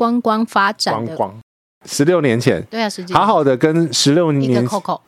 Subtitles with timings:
[0.00, 1.14] 观光发展的。
[1.14, 1.38] 观光，
[1.86, 4.98] 十六年前，对啊，十几好好的跟十六年一个 Coco，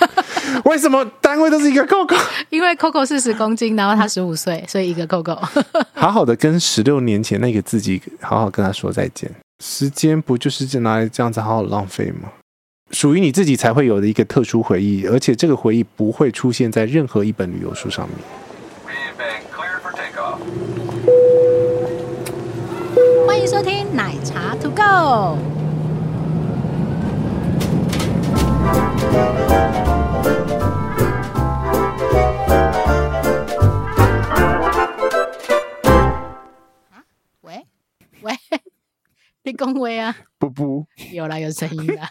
[0.66, 2.20] 为什么单位都是一个 Coco？
[2.50, 5.38] 因为 Coco 四十公斤，然后他十五岁，所以一个 Coco。
[5.94, 9.30] 好好的跟十六年前那个自己好好跟他说再见。
[9.64, 12.28] 时间不就是拿来这样子好好浪费吗？
[12.90, 18.18] 属于你自己才会有的一个特殊回忆，而且这个回忆不会出现在任何一本旅游书上面。
[23.46, 25.38] 迎收听奶茶 To Go。
[37.42, 37.64] 喂
[38.22, 38.32] 喂，
[39.44, 40.16] 你恭维啊？
[40.40, 42.08] 不不，有啦，有声音啦。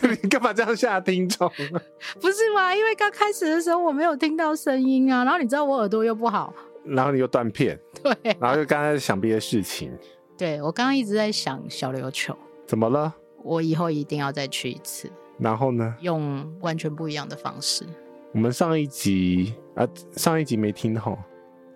[0.22, 1.48] 你干嘛这样吓听众？
[2.20, 2.74] 不是吗？
[2.74, 6.52] 因为刚开始的时候我没有听到声音啊，然后你知道我耳朵又不好，
[6.88, 9.92] 然后你又断片， 对，然后又刚才在想别的事情。
[10.36, 13.14] 对，我刚刚一直在想小琉球，怎么了？
[13.42, 15.10] 我以后一定要再去一次。
[15.38, 15.94] 然后呢？
[16.00, 17.84] 用完全不一样的方式。
[18.32, 21.18] 我们上一集啊，上一集没听好。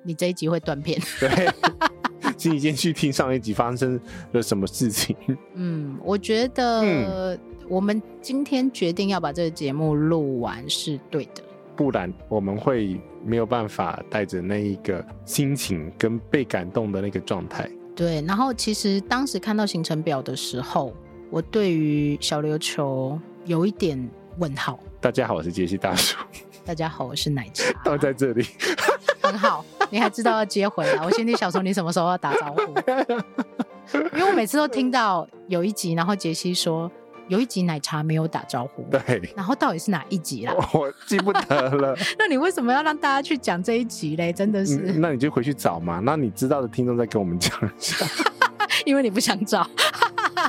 [0.05, 1.01] 你这一集会断片。
[1.21, 1.49] 对。
[2.37, 4.01] 请你先去听上一集发生
[4.33, 5.15] 了什么事情。
[5.55, 7.39] 嗯，我觉得
[7.69, 11.43] 我们今天决定要把这个节目录完是对的，
[11.83, 17.69] 不然我们会没有办法带着那一个心情跟被感动的那个状态。
[17.97, 20.95] 对，然后其实当时看到行程表的时候，
[21.29, 24.79] 我对于小琉球有一点问号。
[25.01, 26.17] 大家好，我是杰西大叔。
[26.65, 27.73] 大家好，我是奶茶。
[27.83, 28.47] 都在这里。
[29.21, 31.05] 很好，你还知道要接回来。
[31.05, 32.63] 我心里想说，你什么时候要打招呼？
[34.17, 36.89] 因为我每次都听到有一集，然后杰西说
[37.33, 38.87] 有一集奶茶没有打招呼。
[38.91, 40.53] 对，然后到底是哪一集啦？
[40.75, 41.97] 我记不得了。
[42.19, 44.31] 那你为什么要让大家去讲这一集嘞？
[44.31, 45.99] 真的是、嗯，那你就回去找嘛。
[46.05, 48.05] 那你知道的听众再跟我们讲一下。
[48.85, 49.67] 因为你不想找。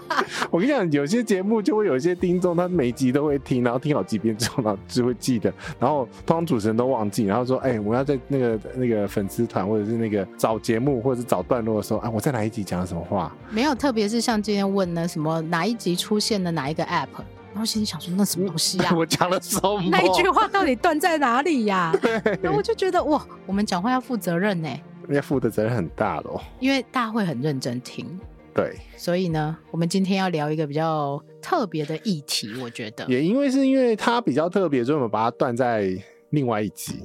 [0.50, 17.08] 我跟你讲，有些节目就会有一些听众，他每集都会听，然后听好几遍之后，然后只会记得，然后通常主持人都忘记，然后说：“哎、欸，我要在那个那个粉丝团或者是那个找节目或者是找段落的时候，啊，我在哪一集讲了什么话？”没有，特别是像今天问呢，什么哪一集出现了哪一个 app，
[17.52, 18.94] 然后心里想说那什么东西啊？
[18.98, 19.82] 我讲了什么？
[19.90, 22.00] 那一句话到底断在哪里呀、 啊？
[22.42, 24.70] 然后我就觉得哇，我们讲话要负责任呢，
[25.10, 28.20] 要负的责任很大喽，因为大家会很认真听。
[28.54, 35.90] 对，所以呢，我们今天要聊一个比较特别的议题，我觉得也因为是因为它比较特别，所以我们把它断在
[36.30, 37.04] 另外一集。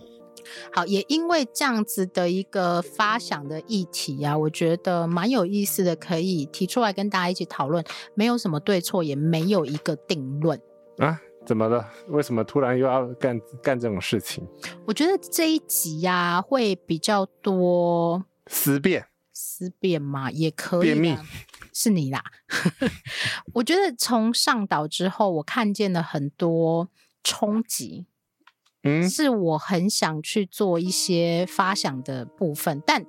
[0.72, 7.84] 好，也因为这样子的一个发想的议题啊，我觉得蛮有意思的，可以提出来跟大家一起讨论。
[8.14, 10.60] 没有什么对错，也没有一个定论
[10.98, 11.20] 啊。
[11.44, 11.86] 怎么了？
[12.08, 14.46] 为什么突然又要干干这种事情？
[14.86, 19.06] 我觉得这一集呀、啊，会比较多思辨。
[19.40, 20.94] 思辨嘛，也可以。
[20.94, 21.16] 便秘
[21.72, 22.22] 是你啦。
[23.54, 26.88] 我觉得从上岛之后，我看见了很多
[27.22, 28.06] 冲击。
[28.84, 33.04] 嗯，是我很想去做一些发想的部分，但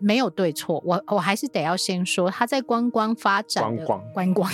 [0.00, 0.82] 没有对错。
[0.84, 4.52] 我我还是得要先说，他在观光发展的观光观光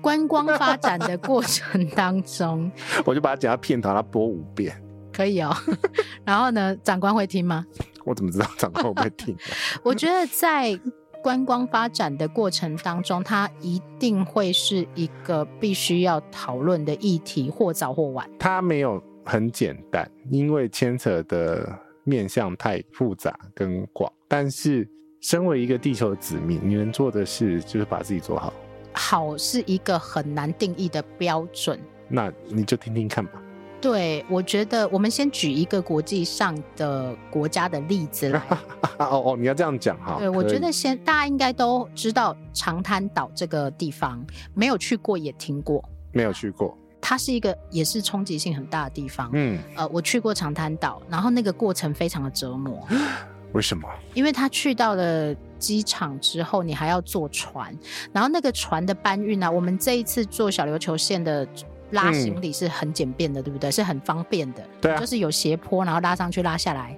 [0.00, 2.70] 观光发展的过程当中，
[3.04, 4.82] 我就把它讲到片头，它播五遍。
[5.18, 5.52] 可以哦，
[6.24, 7.66] 然后呢，长官会听吗？
[8.04, 9.36] 我怎么知道长官会不会听？
[9.82, 10.78] 我觉得在
[11.24, 18.30] 观光发展的过程当中，它一定会是一个必须要讨论的议题，或早或晚。
[18.38, 21.68] 它没有很简单，因为牵扯的
[22.04, 24.10] 面向太复杂跟广。
[24.28, 24.88] 但是，
[25.20, 28.52] 身为一个地球的子民，你能做的事就是把自己做好。
[28.92, 33.42] 好是一个很难定义的标准，那你就听听看吧。
[33.80, 38.42] 对，我觉得我们先举一个国际上的国家的例子来。
[38.98, 40.16] 哦哦，你要这样讲哈。
[40.18, 44.20] 对，我觉得先大家应该都知道长滩岛这个地方，
[44.52, 45.82] 没有去过也听过。
[46.10, 46.76] 没有去过。
[47.00, 49.30] 它是一个也是冲击性很大的地方。
[49.32, 49.56] 嗯。
[49.76, 52.84] 呃，我去过长滩岛，然后那个过程非常的折磨。
[53.54, 53.88] 为什么？
[54.12, 57.72] 因为他去到了机场之后，你还要坐船，
[58.12, 61.46] 然后那个船的搬运呢、啊，我们这一次坐小琉球线的。
[61.90, 63.70] 拉行李是很简便的，嗯、对不对？
[63.70, 66.96] 是很方便的，对啊，就是有斜坡，然后拉上去、拉下来，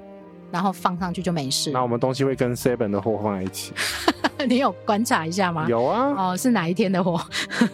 [0.50, 1.70] 然后放上去就没事。
[1.70, 3.72] 那我们东西会跟 Seven 的货放在一起。
[4.48, 5.66] 你有观察一下吗？
[5.68, 6.14] 有啊。
[6.16, 7.20] 哦，是哪一天的货？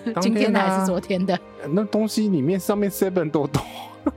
[0.05, 1.39] 天啊、今天的还是昨天的？
[1.71, 3.63] 那东西里面上面 Seven 都多。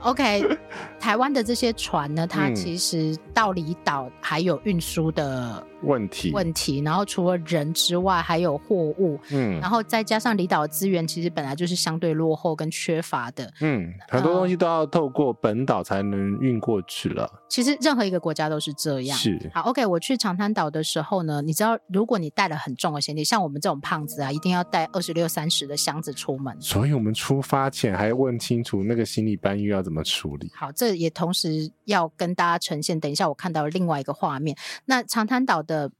[0.00, 0.58] OK，
[1.00, 17.30] 台湾的这些船呢，它其实到离岛还有运输的问题问题，然后除了人之外，还有货物，嗯，然后再加上离岛的资源其实本来就是相对落后跟缺乏的，嗯，很多东西都要透过本岛才能运过去了。
[17.48, 19.16] 其实任何一个国家都是这样。
[19.16, 19.50] 是。
[19.52, 26.56] 好，OK，我去长滩岛的时候呢，你知道，如果你带了很重的行李，像我们这种胖子啊，一定要带二十六、三十的箱子出门。
[26.60, 30.50] 所以我们出发前还问清楚那个行李搬运要怎么处理。
[30.54, 32.98] 好，这也同时要跟大家呈现。
[33.00, 35.92] 等一下，我看到另外一个画面，那长滩岛的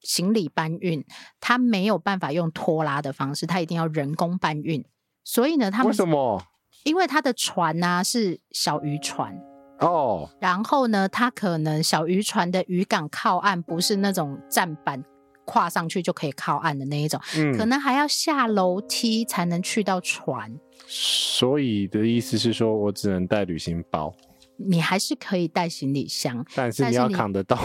[0.00, 1.04] 行李搬运，
[1.38, 4.82] 它没有办法用拖拉的方式，它一定要人工搬运。
[5.22, 6.42] 所以呢，他们为什么？
[6.84, 9.38] 因为它的船呢、啊、是小渔船。
[9.80, 15.04] 哦，然后呢，它可能小渔船的渔港靠岸不是那种站板
[15.44, 20.58] 跨上去就可以靠岸的那一种，嗯，可能还要下楼梯才能去到船。
[20.86, 24.14] 所以的意思是说，我只能带旅行包。
[24.56, 27.56] 你还是可以带行李箱，但是你要扛得动。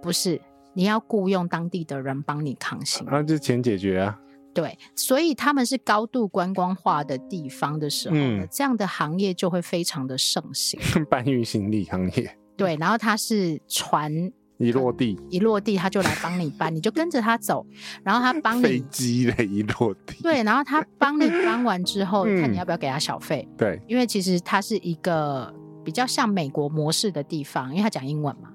[0.00, 0.40] 不是，
[0.74, 3.10] 你要雇佣当地的人帮你扛行李。
[3.10, 4.18] 那就钱解决啊。
[4.52, 10.78] 对，所以他们是高度观光化的地方的时候呢，嗯、这样的行业就会非常的盛行。
[11.10, 12.38] 搬运行李行业。
[12.56, 14.12] 对，然后他是船
[14.58, 17.66] 一落地，一落地他就来帮你搬，你就跟着他走，
[18.04, 20.22] 然后他帮你飞机的一落地。
[20.22, 23.48] 对，然后他帮你搬完之后，嗯、看你要不要给他小费。
[23.58, 25.52] 对，因为其实它是一个
[25.84, 28.50] 比较像美国模式的地方，因为他讲英文嘛。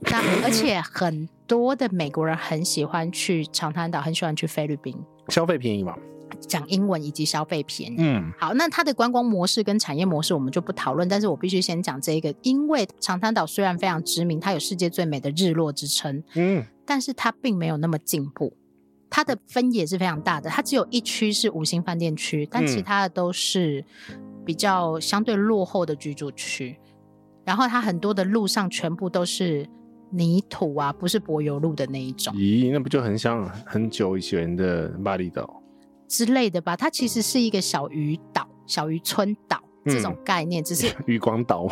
[0.00, 4.96] 那而且很多的美国人很喜欢去长滩岛，很喜欢去菲律宾。
[5.28, 5.96] 消费便宜嘛？
[6.40, 7.96] 讲英文以及消费便宜。
[7.98, 18.52] 嗯，好，那它的观光模式跟产业模式我们就不讨论，但是我必须先讲这一个，因为长滩岛虽然非常知名，它有世界最美的日落之称，嗯，但是它并没有那么进步，
[19.10, 23.84] 它的分野是非常大的，它只有一区是五星饭店区，但其他的都是
[24.44, 26.78] 比较相对落后的居住区，
[27.44, 29.68] 然后它很多的路上全部都是。
[30.10, 32.34] 泥土啊，不是柏油路的那一种。
[32.34, 35.62] 咦，那不就很像很久以前的巴厘岛
[36.08, 36.76] 之类的吧？
[36.76, 41.68] 它其实是一个小渔岛、小渔村岛这种概念，嗯、只是 渔光岛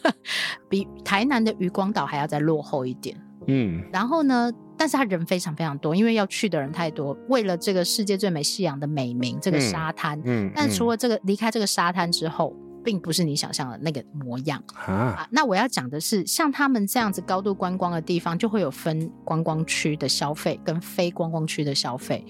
[0.68, 3.16] 比台南的渔光岛还要再落后一点。
[3.46, 7.16] 嗯，然后呢，但是他人非常非常多，因为要去的人太多。
[7.28, 12.54] 为了这个世界最美夕阳的美名，这个沙滩，嗯，嗯，但除了这个离开这个沙滩之后。
[12.86, 15.28] 并不是你想象的那个模样啊，啊！
[15.32, 22.24] 那我要讲的是，像他们这样子高度观光的地方，就会有分观光区的消费跟非观光区的消费。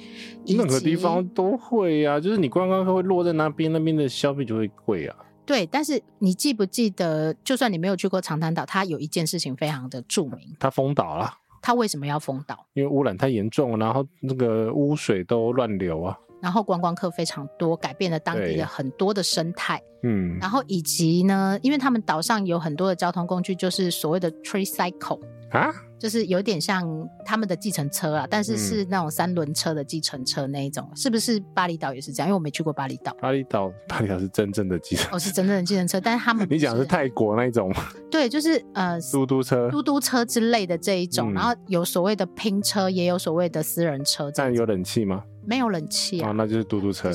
[0.46, 5.14] 任何地方都会呀、啊，就是你观光客会落在那边，那边的消费就会贵啊。
[5.44, 11.34] 对，但是你记不记得，就算你没有去过长滩岛，它有一件事情非常的著名，它封岛了。
[11.60, 12.66] 它为什么要封岛？
[12.72, 16.16] 因为污染太严重，然后那个污水都乱流啊。
[16.40, 19.82] 然后观光客非常多，改变了当地的很多的生态。
[20.02, 26.86] 嗯，然后以及呢，因为他们岛上有很多的交通工具，就是所谓的 tricycle 啊，就是有点像
[27.24, 31.40] 他们的计程车啊，但是是那种三轮车的计程车那一种，嗯、是不是？
[31.54, 33.16] 巴厘岛也是这样，因为我没去过巴厘岛。
[33.20, 37.82] 巴厘岛，巴厘岛是真正的计程车，哦，是真正的计程车，但是他们 你讲的是泰国那一种吗？
[38.08, 44.30] 对，就是呃，嘟嘟车、嘟嘟车之类的这一种，嗯、然后有所谓的拼车，也有所谓的私人车。
[44.30, 45.24] 这样有冷气吗？
[45.46, 47.10] 没有冷气啊，哦，那就是嘟嘟车。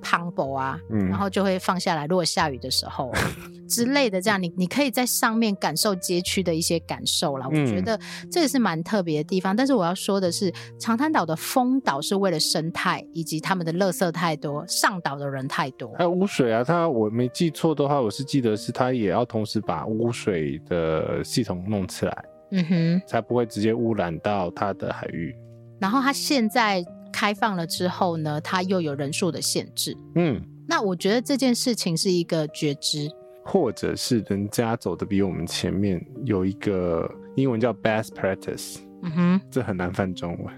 [0.00, 2.06] 磅礴啊，嗯，然后就会放下来。
[2.06, 3.12] 如果下雨的时候
[3.68, 7.48] 之类的，这样你你可以在上面感受街区的一些感受啦。
[7.50, 7.98] 嗯，我觉得
[8.30, 9.54] 这个是蛮特别的地方。
[9.54, 15.92] 但是我要说的是，长滩岛的封岛是为了生态以及他们的垃圾太多，上岛的人太多。
[15.98, 25.34] 还有污水啊，他我没记错的话，我是记得是他也要同时把污水的系统弄起来，嗯哼，才不会直接污染到它的海域。
[25.80, 26.84] 然后他现在。
[27.18, 29.96] 开放了之后呢，它又有人数的限制。
[30.14, 33.10] 嗯，那我觉得这件事情是一个觉知，
[33.44, 38.76] 或者是人家走的比我们前面，有一个英文叫 best practice。
[39.02, 40.54] 嗯哼，这很难翻中文。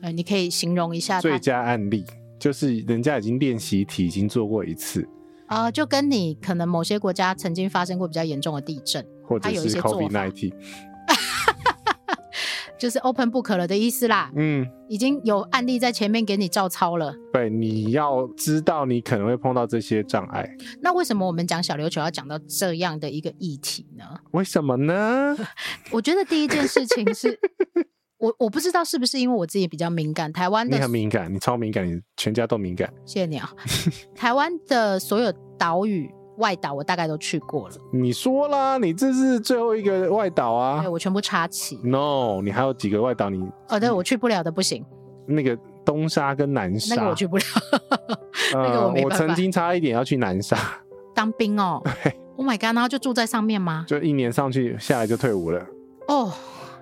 [0.00, 1.20] 呃，你可以形容一下。
[1.20, 2.02] 最佳案例
[2.38, 5.06] 就是人家已经练习题已经做过一次。
[5.48, 10.50] 啊、呃，就跟你可能某些国家曾经发生过比较严重的地震，或者是 COVID-19。
[12.80, 17.14] 就是 open book 了的意思啦，嗯，已经有案例在前面给你照抄了。
[17.30, 20.48] 对，你要知道你可能会碰到这些障碍。
[20.80, 24.04] 那为什么我们讲小琉球要讲到这样的一个议题呢？
[24.30, 25.36] 为什么呢？
[25.92, 27.38] 我觉得第一件事情是
[28.18, 32.90] 我我不知道是不是因为我自己比较敏感，台湾的你很敏感，你超敏感，你全家都敏感。
[33.04, 33.52] 谢谢你啊，
[34.16, 36.10] 台湾的所有岛屿。
[36.40, 37.74] 外岛我大概都去过了。
[37.92, 40.80] 你说啦，你这是最后一个外岛啊？
[40.80, 41.76] 对，我全部插旗。
[41.84, 43.30] No，你还有几个外岛？
[43.30, 44.84] 你哦，对，我去不了的不行。
[45.26, 47.44] 那个东沙跟南沙，那个我去不了。
[48.52, 48.94] 那个我。
[49.04, 50.56] 我曾经差一点要去南沙
[51.14, 51.80] 当兵哦。
[52.02, 52.12] 对。
[52.36, 52.74] Oh my god！
[52.74, 53.84] 然后就住在上面吗？
[53.86, 55.64] 就一年上去，下来就退伍了。
[56.08, 56.32] 哦。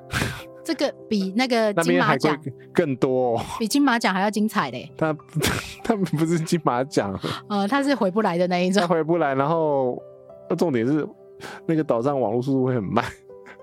[0.69, 2.39] 这个比那个金马奖
[2.75, 4.93] 更多，哦，比金马奖还要精彩嘞！
[4.99, 5.17] 他
[5.83, 9.35] 他们不是金马奖，呃，他是回不来的那一种，他回不来。
[9.35, 9.99] 然后
[10.59, 11.09] 重点是
[11.65, 13.03] 那个岛上网络速度会很慢。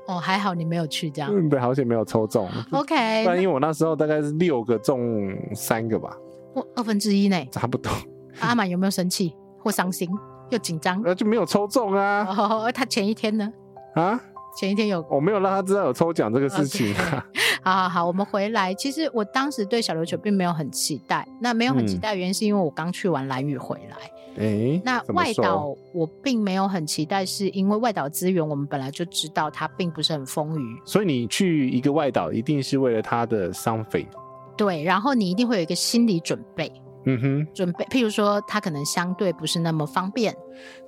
[0.08, 1.30] 哦，还好你没有去这样。
[1.32, 2.50] 嗯，对，好险没有抽中。
[2.72, 6.18] OK，不然因为我那时候大概是六个中三个吧，
[6.56, 7.92] 哦，二分之一呢，差不多。
[8.40, 10.10] 阿满有没有生气或伤心
[10.50, 11.00] 又紧张？
[11.04, 12.26] 呃就没有抽中啊。
[12.36, 13.54] 哦，他前一天呢？
[13.94, 14.20] 啊，
[14.56, 16.94] 前一天有，我没有让他知道有抽奖这个事情。
[16.94, 17.22] Okay.
[17.62, 18.74] 好好好，我们回来。
[18.74, 23.98] 其实我当时对小琉球并没有很期待，那没有很期待的原因是因为我刚去完兰屿回来。
[24.38, 30.82] 哎、嗯，那外岛我并没有很期待，是因为外岛资源我们本来就知道它并不是很丰裕。
[30.86, 34.08] 所以你去一个外岛，一定是为了它的商费。
[34.56, 36.72] 对，然后你一定会有一个心理准备。
[37.06, 40.36] 嗯哼，准备，譬如说它可能相对不是那么方便。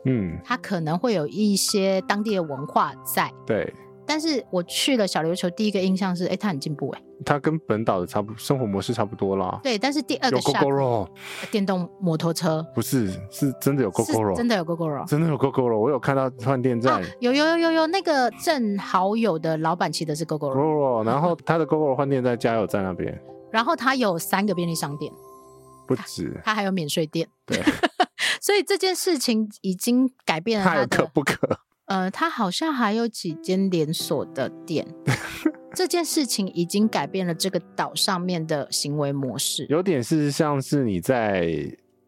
[0.05, 3.31] 嗯，它可能会有一些当地的文化在。
[3.45, 3.73] 对。
[4.09, 9.59] 但是我去了小琉球，第一个印象是，哎、欸，它很进步，哎，它跟本岛的差不生活模式差不多啦。
[9.61, 11.05] 对，但是第二个有 Gogoro
[11.51, 12.65] 电动摩托车。
[12.73, 23.21] 不是，是真的有 Gogoro 真的有 Gogoro 真的有 Gogoro 我有看到换电站，啊、有有有有有那个正好友的老板骑的是 Gogoro 然后他的 Gogoro 换电在加油站那边，
[23.51, 25.11] 然后他有三个便利商店，
[25.87, 27.59] 不止，他还有免税店，对，
[28.41, 31.59] 所以这件事情已经改变了他的可不可？
[31.85, 34.85] 呃，他好像还有几间连锁的店，
[35.73, 39.65] 这件事情已经改变了这个岛上面的行为模式。
[39.69, 41.49] 有点是像是你在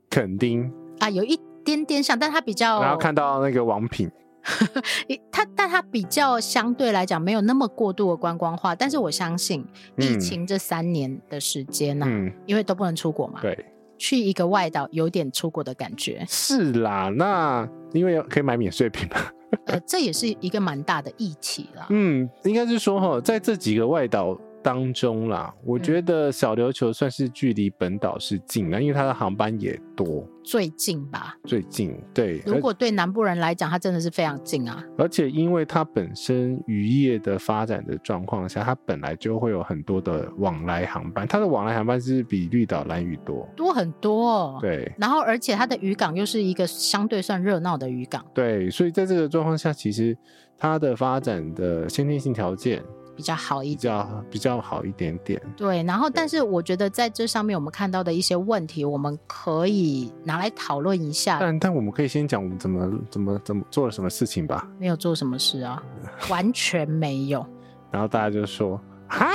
[0.10, 0.70] 垦丁
[1.00, 4.12] 啊，有一点点像，但他比较，然后看到那个王品，
[5.32, 9.66] 他但他比较相对来讲没有那么过度的观光化，但是我相信
[9.98, 13.66] 疫情这三年的时间呢、啊嗯，因为都不能出国嘛，对，
[13.98, 16.26] 去一个外岛有点出国的感觉。
[16.28, 19.18] 是啦，那因为可以买免税品嘛。
[19.66, 21.88] 呃，这也是一个蛮大的议题啦。
[21.90, 31.38] 嗯，应该是说哈，在这几个外岛当中啦，我觉得小琉球算是距离本岛是近的，因为它的航班也多，最近吧？
[31.46, 32.42] 最近，对。
[32.46, 34.84] 如果对南部人来讲，它真的是非常近啊。
[34.98, 44.30] 而且，因为它本身渔业的发展的状况下，它本来就会有很多的往来航班，它的往来航班是比绿岛蓝屿多多很多。
[44.30, 44.92] 哦对。
[44.98, 48.26] 然后，而且它的渔港又是一个相对算热闹的渔港。
[48.34, 50.18] 对，所以在这个状况下，其实
[50.58, 52.84] 它的发展的先天性条件。
[53.20, 55.42] 比较好一点，比较比较好一点点。
[55.58, 61.38] 对，然后但是我觉得在这上面我们看到的一些问题，我们可以拿来讨论一下。
[61.38, 64.66] 但但我们可以先讲我们怎么怎么怎么做了什么事情吧。
[64.80, 65.84] 没有做什么事啊，
[66.32, 67.46] 完全没有。
[67.92, 69.28] 然后大家就说啊，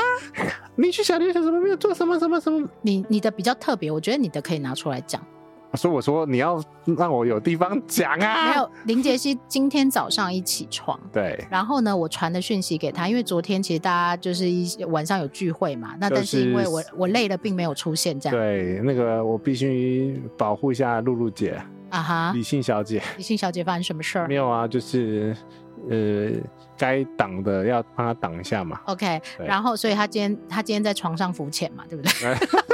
[0.75, 2.67] 你去小琉球怎么没有做什么什么什么？
[2.81, 5.21] 你你的比较特别，我觉得你的可以拿出来讲。
[5.77, 6.63] 所以我说你要
[6.97, 8.49] 让我有地方讲啊！
[8.49, 18.39] 没有，林杰西今天早上一起床，对，然后呢，我传的讯息给他，因为昨天其实大家就是一晚上有聚会嘛，那但是因为我我累了，并没有出现这样。
[18.39, 24.29] 对，那个我必须保护一下露露姐啊哈，李信小姐，李信小姐发生什么事儿？
[24.29, 25.37] 没有啊，就是
[25.91, 26.31] 呃，
[26.79, 28.81] 该挡的要帮他挡一下嘛。
[28.87, 32.13] OK，然后所以他今天他今天在床上浮潜嘛，对不对？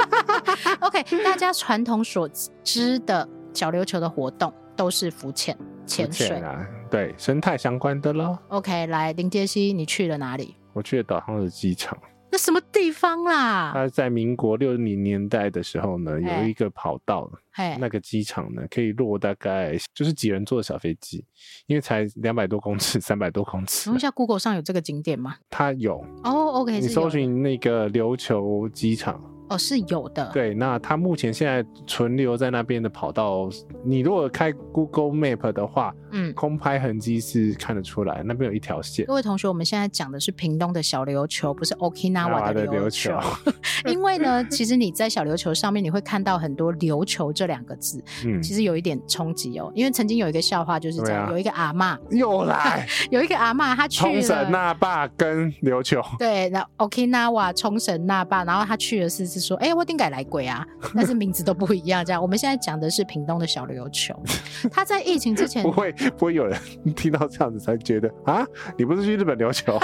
[0.81, 2.27] OK，大家传统所
[2.63, 8.37] 知的小琉球的活动都是浮潜、潜水啊，对，生态相关的咯。
[8.47, 10.55] OK，来林杰西，你去了哪里？
[10.73, 11.95] 我去了岛上的机场。
[12.31, 13.71] 那什么地方啦？
[13.73, 21.23] 它在民国六零年代的时候呢，有一个跑道，嘿那个机场呢可以落大概就是几人坐的小飞机，
[21.67, 23.83] 因为才两百多公尺、三百多公尺。
[23.83, 25.35] 请问一下，Google 上有这个景点吗？
[25.49, 29.21] 它有哦、oh,，OK，你搜寻那个琉球机场。
[29.51, 30.29] 哦，是有的。
[30.33, 33.49] 对，那它目前现在存留在那边的跑道，
[33.83, 39.05] 你如果开 Google Map 的话，嗯，空拍痕迹是看得出来，那边有一条线。
[39.05, 43.19] 各位同学，我们现在讲的是屏东的小琉球，不是 Okinawa 的琉球。
[43.91, 49.69] 因为呢， 其实你在小琉球上面，你会看到很多“琉球”这两个字，嗯，其实有一点冲击哦。
[49.75, 59.40] 因为曾经有一个笑话就是这样，啊、有一个阿嬷又来， 有一个阿嬷她去了冲绳、那霸跟琉球，对，那 Okinawa 冲绳、那霸，然后她去了四次。
[59.41, 60.63] 说，哎、欸，我定改来鬼啊，
[60.95, 62.05] 但是名字都不一样。
[62.05, 64.13] 这样，我们现在讲的是屏东的小琉球。
[64.71, 66.59] 他在疫情之前 不会不会有人
[66.95, 68.45] 听到这样子才觉得啊，
[68.77, 69.79] 你不是去日本琉球？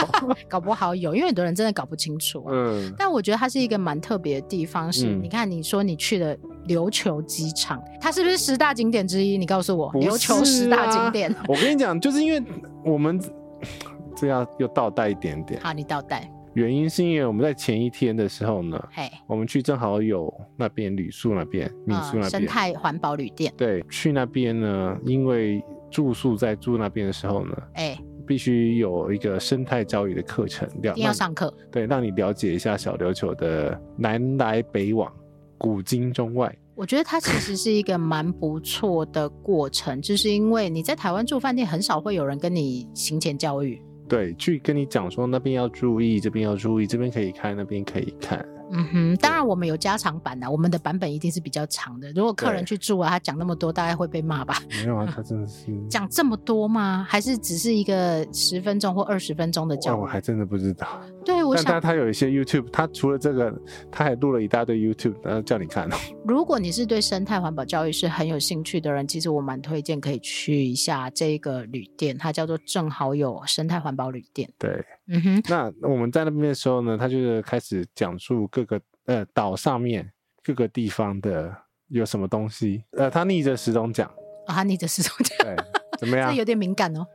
[0.47, 2.51] 搞不好有，因为很多人真的搞不清楚、啊。
[2.53, 4.97] 嗯，但我觉得它是一个蛮特别的地方是。
[4.97, 6.35] 是、嗯，你看，你说你去了
[6.67, 9.37] 琉球机场，它是不是十大景点之一？
[9.37, 11.33] 你告诉我，琉、啊、球十大景点。
[11.47, 12.43] 我跟你讲，就是因为
[12.83, 13.21] 我们
[14.17, 15.61] 这样又倒带一点点。
[15.61, 16.27] 好，你倒带。
[16.57, 27.95] 原因是因为我们在前一天的时候呢，hey, 我们去正好有那边旅宿那边民宿那边、呃、生态环保旅店，对，去那边呢，因为住宿在住那边的时候呢，哎、
[28.25, 35.13] 必须有一个生态教育的课程，一定要上课，对，让你了解一下小琉球的南来北往、
[35.59, 36.51] 古今中外。
[36.73, 48.43] 我觉得它其实是一个蛮不错的过程，就是因为你在台湾住饭店，很少会有人跟你行前教育，对，去跟你讲说那边要注意，这边要注意，这边可以看，那边可以看。
[48.69, 52.11] 嗯哼，当然我们有加长版的，我们的版本一定是比较长的。
[52.11, 54.61] 如果客人去住啊，他讲那么多，大概会被骂吧？
[54.83, 57.05] 没有啊，他真的是 讲这么多吗？
[57.07, 59.97] 还是只是一个十分钟或二十分钟的讲？
[59.97, 60.99] 我还真的不知道。
[61.27, 63.53] 对，我想但他他有一些 YouTube，他除了这个，
[63.91, 65.89] 他还录了一大堆 YouTube，然后叫你看。
[66.25, 74.49] 如果你是对生态环保教育是很有兴趣的人，其实我蛮推荐可以去一下这个旅店，它叫做正好有生态环保旅店。
[74.57, 75.43] 对，嗯哼。
[75.49, 78.79] 那我们在那边的时候呢，他就是开始讲述各个。
[79.07, 80.11] 呃，岛上面
[80.43, 81.55] 各个地方的
[81.87, 82.83] 有什么东西？
[82.91, 84.05] 呃，他逆着时钟讲，
[84.47, 85.55] 啊，他逆着时钟讲，对，
[85.97, 86.29] 怎么 样？
[86.29, 87.07] 这有点敏感哦。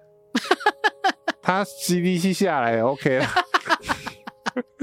[1.43, 3.27] 他 CDC 下来 OK 了。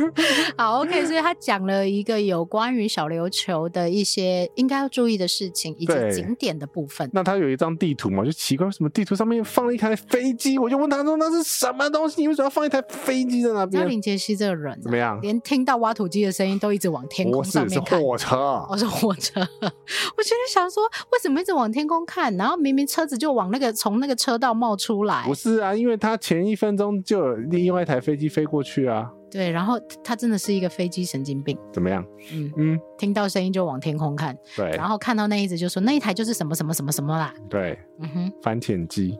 [0.57, 7.09] 好，OK，所以他讲了一个有关于小琉球的一些应该要注意的事情，以及景点的部分。
[7.13, 8.23] 那他有一张地图嘛？
[8.23, 10.57] 就奇怪，为什么地图上面放了一台飞机？
[10.57, 12.21] 我就问他说：“那是什么东西？
[12.21, 15.19] 你为什么要放一台飞机在那边？”林杰西这个人、啊、怎么样？
[15.21, 17.99] 连听到挖土机的声音都一直往天空上面看。
[17.99, 19.39] 是火车， 我是火车。
[19.41, 22.35] 我心里想说，为什么一直往天空看？
[22.37, 25.23] 然后明明车子就往那个从那个车道冒出来。
[25.25, 29.11] 不是啊，因为他前一分钟就有另外一台飞机飞过去啊。
[29.31, 31.57] 对，然后他真的是一个飞机神经病。
[31.71, 32.05] 怎么样？
[32.33, 34.37] 嗯嗯，听到声音就往天空看。
[34.55, 37.33] 对，然后看到那一只就说那一台就是什么什么什么什么啦。
[37.49, 39.17] 对，嗯哼，反潜机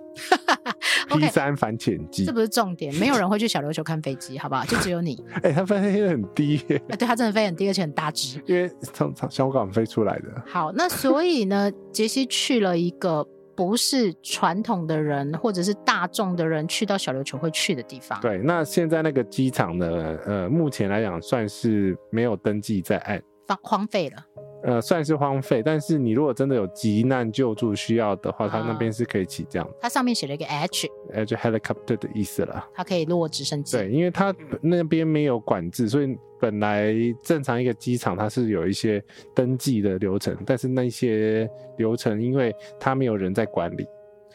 [1.10, 4.66] ，P 三反潜机，这不是重点，没有人会去小琉球看飞机，好不好？
[4.66, 5.22] 就只有你。
[5.44, 6.82] 哎、欸，它飞得很低耶。
[6.90, 10.44] 哎， 对，它真的飞很低，而且很大只，因为从从香港飞出来的。
[10.46, 13.28] 好，那所以呢，杰西去了一个。
[13.60, 18.18] 不是传统的人或者是大众的人去到小琉球会去的地方。
[18.22, 20.18] 对，那现在那个机场呢？
[20.26, 24.26] 呃，目前来讲算是没有登记在案，荒荒废了。
[24.62, 29.68] 呃，算是荒废，但是你如果真的有急难救助需要的话，它那边是可以起降。
[29.80, 32.68] 它上面写了一个 H，H helicopter 的意思了。
[32.74, 33.78] 它可以落直升机。
[33.78, 39.02] 对，因为它那边没有管制，所以本来正常一个机场它是有一些
[39.34, 43.88] 登记的流程，但是那些流程因为它没有人在管理，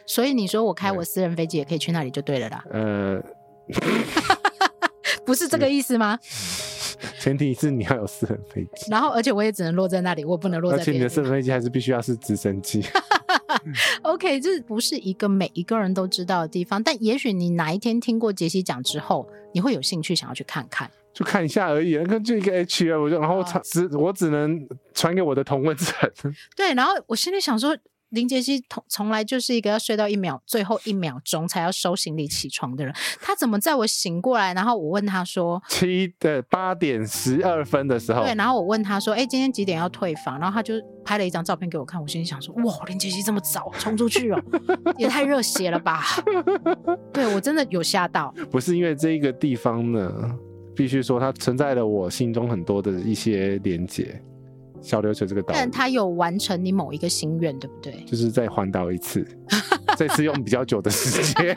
[0.07, 2.63] 所以你说我开我私人飞机也可以去那里就对了啦。
[2.71, 3.23] 呃，
[5.23, 6.17] 不是这个意思吗？
[7.19, 10.77] 前提是你要有私人飞机，然后而且我也只能落在那里，我不能落在。
[10.77, 12.83] 而且你的私人飞机还是必须要是直升机。
[14.03, 21.95] OK，这不是一个每一个人都知道的地方，但也许你哪一天听过杰西讲之后，你会有兴趣想要去看看，就看一下而已。
[21.97, 26.09] 那个就一个 H 啊，我就然后只我只能传给我的同温层。
[26.55, 27.75] 对，然后我心里想说。
[28.15, 40.39] 林杰西从从来就是一个要睡到一秒最后一秒钟才要收行李起床的人，他怎么在我醒过来，然后我问他说七的八点十二分的时候，对，然后我问他说，哎、欸，今天几点要退房？
[40.39, 40.73] 然后他就
[41.03, 44.41] 拍了一张照片给我看，我心里想说，哇，林杰西这么早冲出去哦，
[44.97, 46.03] 也太热血了吧？
[47.13, 50.11] 对，我真的有吓到，不是因为这一个地方呢，
[50.75, 54.21] 必须说它存在了我心中很多的一些连结。
[54.85, 58.03] 小琉球这个岛，但他有完成你某一个心愿，对不对？
[58.05, 59.25] 就是再环岛一次，
[59.97, 61.55] 这次用比较久的时间，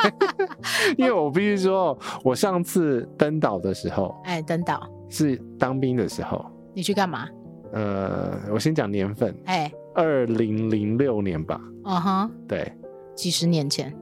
[0.96, 6.44] 因为我必须说，我上次登岛的时候， 哎，登岛是当兵的时候。
[6.74, 7.28] 你去干嘛？
[7.72, 11.60] 呃，我先讲年份，哎，二零零六年吧。
[11.84, 12.72] 嗯哼，对，
[13.14, 13.94] 几十年前，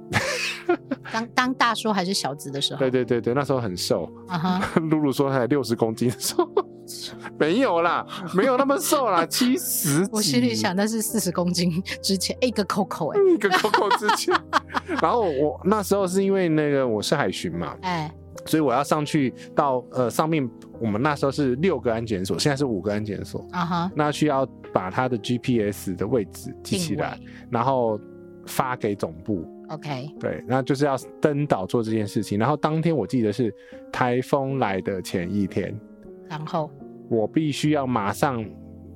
[1.12, 2.78] 当当大叔还是小子的时候。
[2.78, 4.08] 对对对对，那时候很瘦。
[4.28, 6.48] 嗯哼，露露说他才六十公斤的时候。
[7.38, 10.06] 没有啦，没有那么瘦啦， 七十。
[10.12, 14.34] 我心里想，那是四十公斤之前，一个 Coco 哎，一个 Coco 之前。
[15.02, 18.10] 然后我那时候是因为那个我是海巡嘛，哎，
[18.46, 20.48] 所以我要上去到呃上面，
[20.80, 23.92] 我们那时候是六个安检所，现在是五个安检所啊哈。
[23.94, 27.18] 那需要把它的 GPS 的位置记起来，
[27.50, 28.00] 然后
[28.46, 29.44] 发给总部。
[29.68, 32.38] OK，对，那就是要登岛做这件事情。
[32.38, 33.52] 然后当天我记得是
[33.92, 35.76] 台风来的前一天。
[36.28, 36.70] 然后
[37.08, 38.44] 我必须要马上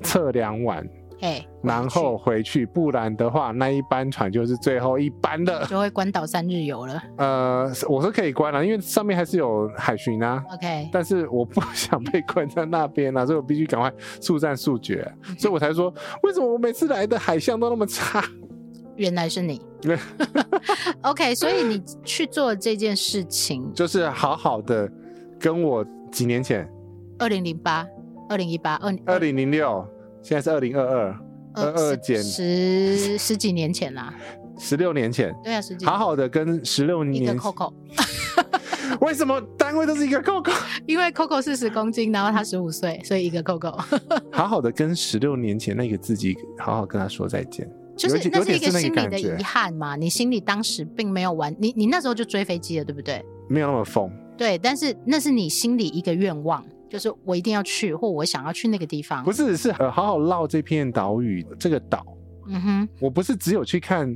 [0.02, 0.88] 测量完，
[1.20, 7.02] 哎，然后回去，不然的话，那一班船就是最后一班的，就会关岛三日游了。
[7.18, 10.42] 呃，我是可以关了，因为上面还是有海巡啊。
[10.54, 15.06] OK，但是我不想被关在那边啊，所以我必须赶快速战速决，
[15.38, 18.24] 所以我才说，为什么我每次来的海象都那么差？
[18.96, 19.60] 原来是你。
[21.02, 24.90] OK，所以你去做这件事情，就是好好的
[25.38, 26.68] 跟我几年前。
[27.20, 27.87] 二零零八、
[28.30, 29.87] 二零一八、二二零零六，
[30.22, 31.22] 现在是二零二二，
[31.54, 34.14] 二二减十十几年前啦，
[34.59, 37.74] 十六年前，对啊，十几，好好的跟十六年一个 Coco，
[39.02, 40.50] 为什么单位都是一个 Coco？
[40.87, 43.78] 因为 Coco 四十公斤，然后他十五岁，所以一个 Coco。
[44.33, 49.94] 好好的跟十六年前那个自己好好跟他说再见，就是那是一个心里的遗憾嘛？
[49.94, 53.22] 你心里当时并没有完，你你那时候就追飞机了，对不对？
[53.46, 54.11] 没有那么疯。
[54.38, 59.24] 对，但是那是你心里一个愿望，就是我一定要去，或我想要去那个地方。
[59.24, 62.05] 不是，是好好绕这片岛屿，这个岛。
[62.48, 64.12] 嗯哼，我不是只有去看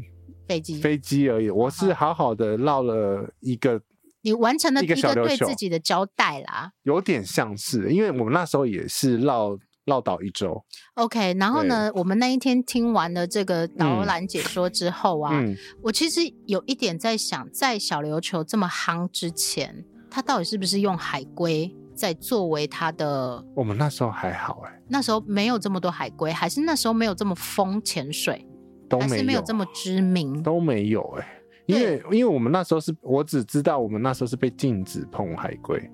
[0.48, 3.80] 飞机飞机而已，我是好好的绕了一个。
[4.22, 10.64] 你完成了一个对自己的交代啦，有点像是，因为我们那时候也是绕绕岛一周。
[10.94, 23.44] OK，然后呢，我们那一天听完了这个导览解说之后啊，嗯嗯、我其实有一点在想，在小琉球这么夯之前，它到底是不是用海龟在作为它的？
[23.54, 28.46] 我们那时候还好哎、欸，那时候没有这么多海龟，还是那时候没有这么疯潜水，
[28.88, 31.28] 都没有，还是没有这么知名，都没有哎、欸。
[31.66, 35.90] 因为因为我们那时候是我只知道我们那时候是被禁止碰海龟，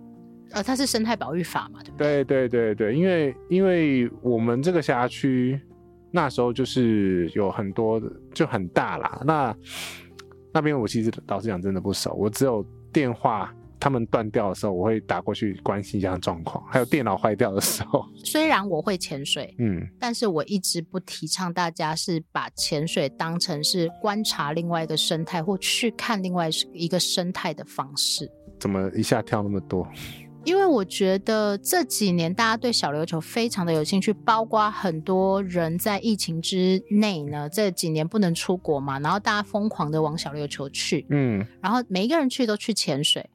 [0.50, 2.24] 呃，它是生态保育法嘛，对不对？
[2.24, 5.60] 对对对对，因为因为我们这个辖区
[6.10, 8.02] 那时候就是有很多
[8.34, 9.56] 就很大啦，那
[10.52, 13.54] 那边我其实老实讲真的不熟，我只有电话。
[13.80, 16.62] 他们断掉的时候，我会打过去关心一下状况。
[16.70, 28.30] 还有电脑坏掉的时候， 虽然我会潜水，嗯，但是我一直不提倡大家是把潜水当成是观察另外一个生态或去看另外一个生态的方式。
[28.58, 29.88] 怎么一下跳那么多？
[30.44, 43.28] 因为我觉得这几年大家对小琉球非常的有兴趣，包括很多人在疫情之内呢，这几年不能出国嘛，然后大家疯狂的往小琉球去，嗯，然后每一个人去都去潜水。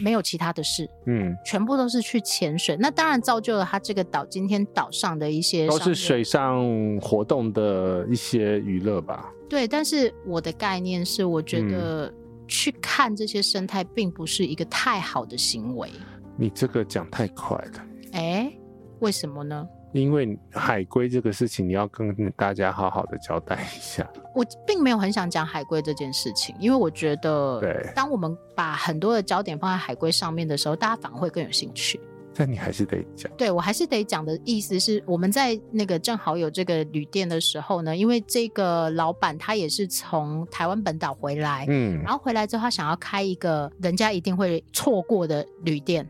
[0.00, 2.76] 没有其他的事，嗯，全部都是去潜水。
[2.76, 6.64] 那当然造就了他这个岛今天岛上的一些都是水上
[7.00, 9.32] 活动的一些娱乐吧。
[9.48, 12.12] 对，但是我的概念是，我觉得
[12.46, 15.90] 去看这些生态并不是一个太好的行为。
[16.36, 18.52] 你这个讲太快了，哎，
[19.00, 19.68] 为什么呢？
[19.92, 24.08] 因为海龟这个事情，你要跟大家好好的交代一下。
[24.34, 32.00] 我并没有很想讲海龟这件事情，因为我觉得，对，当我们把很多的焦点放在海龟上面的时候，大家反而会更有兴趣。
[32.32, 33.30] 但你还是得讲。
[33.36, 46.08] 对，我还是得讲的意思是，我们在那个正好有这个旅店的时候呢，因为这个老板他也是从台湾本岛回来，嗯，然后回来之后他想要开一个人家一定会错过的旅店。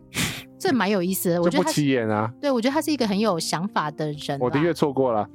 [0.60, 2.30] 这蛮有意思的，我觉得不起眼啊。
[2.38, 4.38] 对，我觉得他是一个很有想法的人。
[4.38, 5.26] 我的确错过了。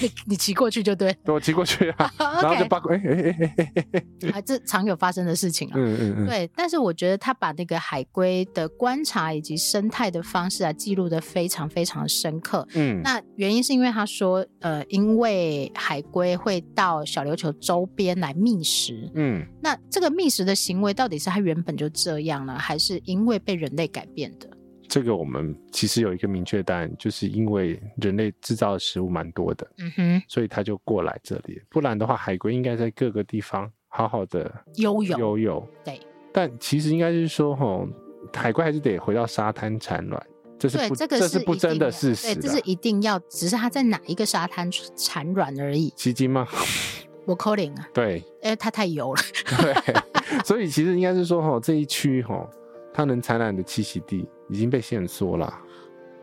[0.00, 5.74] 你 你骑过去就对，对，我骑过去啊， 然后就八卦，哎哎哎哎哎哎，这常有发生的事情啊。
[5.76, 12.66] 嗯嗯嗯，对，但是我觉得他把那个海龟的观察以及生态的方式啊，记录的非常非常深刻。
[12.74, 19.10] 嗯，那原因是因为他说，呃，因为海龟会到小琉球周边来觅食。
[19.14, 24.48] 嗯，那这个觅食的行为到底是它原本就这样呢，还是因为被人类改变的？
[24.88, 31.60] 这个我们其实有一个明确答案，就是因为人类制造的食物蛮多的，嗯哼，所以它就过来这里。
[31.68, 35.20] 不然的话，海龟应该在各个地方好好的游泳。
[35.20, 36.00] 游泳，对。
[36.32, 37.86] 但其实应该是说，吼，
[38.32, 40.26] 海龟还是得回到沙滩产卵，
[40.58, 42.34] 这是不，这个是不争的事实。
[42.34, 45.90] 对，这是一定要，只是它在哪一个沙滩产卵而已。
[45.96, 46.46] 奇迹吗？
[47.26, 47.86] 我 calling 啊。
[47.92, 49.20] 对，因为它太油了。
[49.60, 52.48] 对，所以其实应该是说，吼，这一区，吼。
[52.92, 55.52] 它能产卵的栖息地已经被限缩了。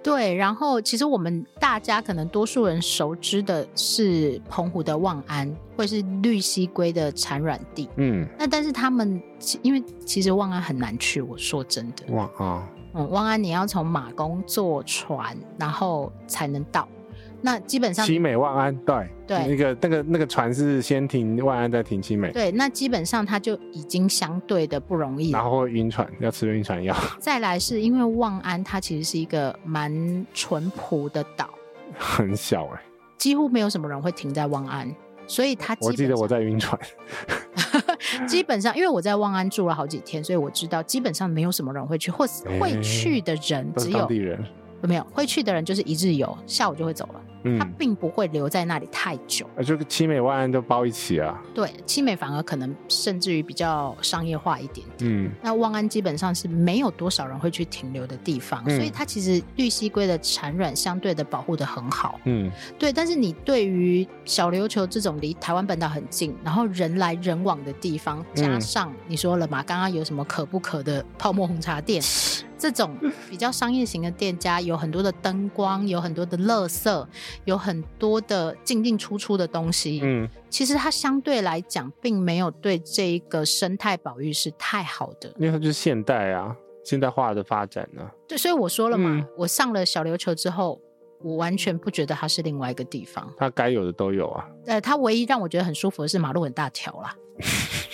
[0.04, 7.89] 对，然后其实我们大家可能多数人熟知的是澎湖的望安，或是绿溪龟的产卵地。
[7.95, 9.19] 嗯，那但是他们
[9.63, 12.13] 因为其实望安很难去，我说真的。
[12.13, 16.88] 望啊，嗯，望安你要从马公坐船，然后才能到。
[17.45, 19.08] 那基本上，七美万安，对。
[19.27, 26.95] 对，那个那个那个船是先停万安再停七美，对，那基本上它就已经相对的不容易，然后会晕船，要吃晕船药。
[27.19, 29.91] 再来是因为望安它其实是一个蛮
[30.31, 31.49] 淳朴的岛，
[31.97, 32.81] 很小哎、欸，
[33.17, 36.79] 几乎没有什么人会停在望安，所以它我记得我在晕船，
[38.29, 44.39] 基本上因为我在望安住了好几天，所以我知道基本上没有什么人会去，或是会去的人只有、欸、当地人，
[44.84, 47.21] 有没有会去的人就是一日游，下午就会走了。
[47.58, 51.41] 它并不会留在那里太久，啊，就七美万安都包一起啊。
[51.53, 55.12] 对，七美反而可能甚至于比较商业化一点点。
[55.12, 62.19] 嗯，那万安基本上是没有多少人会去停留的地方，嗯、所以它其实绿蜥龟的产卵相对的保护得很好。
[62.25, 62.91] 嗯，对。
[62.91, 72.01] 但是你对于小琉球这种离台湾本岛很近，然后人来人往的地方，加上你说了嘛，刚刚有什么可不可的泡沫红茶店。
[72.65, 72.97] 这种
[73.30, 77.08] 比较商业型的店家，有很多的灯光，有很多的垃圾，
[77.43, 80.01] 有很多的进进出出的东西。
[80.04, 85.32] 嗯，其实它相对来讲，并没有对这一个生态保育是太好的。
[85.38, 88.10] 因为它就是现代啊，现代化的发展呢、啊。
[88.28, 90.82] 对，所以我说了嘛，嗯、我上了小琉球之后，
[91.21, 93.32] 我完全不觉得它是另外一个地方。
[93.38, 94.49] 它该有的都有啊。
[94.65, 97.15] 呃，它唯一让我觉得很舒服的是马路很大条啦。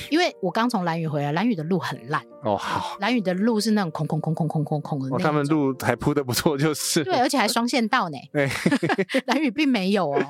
[0.10, 2.58] 因为我刚从蓝屿回来，蓝屿的路很烂哦。
[2.58, 5.16] 好，蓝屿的路是那种空空空空空空空的那。
[5.16, 8.18] 哦，他们路还铺的不错，就是对，而且还双线道呢。
[8.34, 8.50] 对，
[9.26, 10.22] 兰屿并没有哦。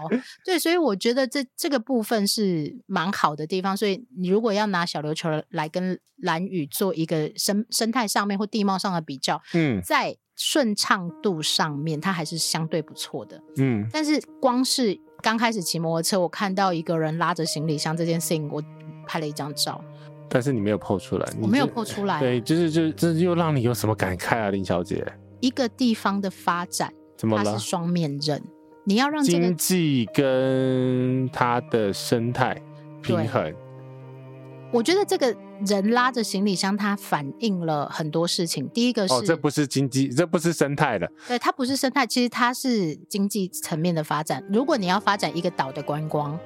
[0.46, 3.76] 对，所以我觉得这这个部分是蛮好的地方。
[3.76, 13.42] 所以你如果要拿小琉球来跟蓝屿做一个生生态上面或地貌上的比较，嗯，在顺畅度上面，它还是相对不错的。
[13.58, 18.62] 嗯，但是光是刚开始骑摩托车，我看到一个人拉着行李箱这件事情，我。
[19.12, 19.84] 拍了一张照，
[20.30, 22.18] 但是你没有 po 出来，我没有 po 出来。
[22.18, 25.06] 对，就是就这又让你有什么感慨啊，林小姐？
[25.42, 27.44] 一个地方的发展，怎么了？
[27.44, 28.42] 它是双面刃，
[28.86, 32.56] 你要让这个经济跟它的生态
[33.02, 33.54] 平衡。
[34.72, 35.36] 我觉得这个
[35.68, 38.66] 人拉着行李箱，它反映了很多事情。
[38.70, 41.12] 第一个是，哦，这不是经济，这不是生态的。
[41.28, 44.42] 对，它不是生态，其实它是经济层面的发展。
[44.50, 46.40] 如果你要发展一个岛的观光。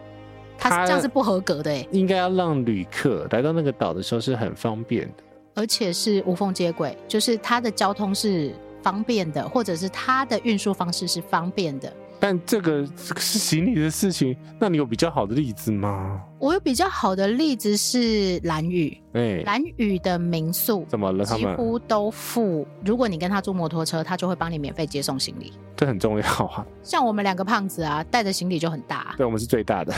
[0.57, 11.91] 它这样是不合格的哎，应该要让旅客来到那个岛的时候是很方便的，而且是无缝接轨，就是它的交通是方便的，或者是它的运输方式是方便的。
[12.27, 12.83] 但这个
[13.19, 16.19] 是行李的事情，那你有比较好的例子吗？
[16.39, 21.23] 我有比较好的例子是蓝宇，哎，蓝宇的民宿怎么了？
[21.23, 26.65] 他们几乎都付，如果你跟他租摩托车，他就会帮你免费接送行李，这很重要啊。
[26.81, 29.93] 像我们两个胖子啊，带着行李就很大，对，我们是最大的。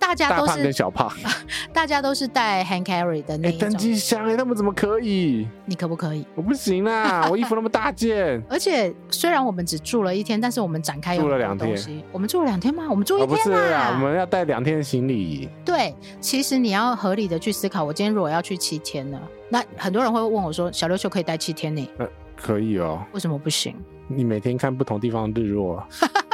[0.10, 1.08] 大家都是小胖，
[1.72, 5.46] 大家都是带 hand carry 的那种登机箱哎，他们怎么可以？
[5.66, 6.26] 你可不可以？
[6.34, 8.42] 我不行啦， 我衣服那么大件。
[8.48, 11.78] 而且虽然我们只住了一天，但是我们展开住了两天。
[12.10, 12.86] 我们住了两天吗？
[12.90, 13.92] 我们住一天啊？
[13.92, 15.48] 我们要带两天的行李。
[15.64, 19.20] 对，其实你要合理的去思考，我今天如果要去七天呢？
[19.48, 21.88] 那很多人会问我说，小琉球可以待七天呢？
[21.98, 23.04] 呃，可以哦。
[23.12, 23.76] 为什么不行？
[24.08, 25.86] 你每天看不同地方的日落。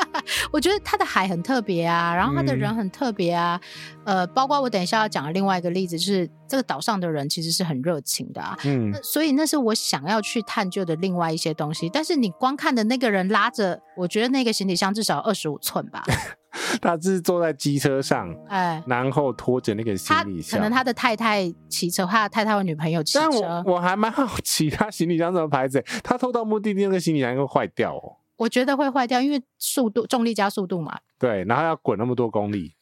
[0.53, 3.61] 我觉得它的海很特别啊，然后它的人很特别啊，
[4.05, 11.89] 嗯、呃，包括我等一下要讲的另外一个例子，就是这个岛上的人其实是很热情的啊，嗯，所以那是我想要去探究的另外一些东西。
[11.89, 16.05] 但是你光看的那个人拉着，我觉得那个行李箱至少二十五寸吧，
[16.81, 23.21] 他是坐在机车上， 哎，然后拖着那个行李箱，可能他的太太骑车，他的太太或女朋友骑车。
[23.21, 25.85] 但我我还蛮好奇，他行李箱什么牌子？
[26.03, 28.17] 他偷到目的地那个行李箱会坏掉哦。
[28.37, 30.99] 我觉得会坏掉，因为速度重力加速度嘛。
[31.19, 32.75] 对，然后要滚那么多公里。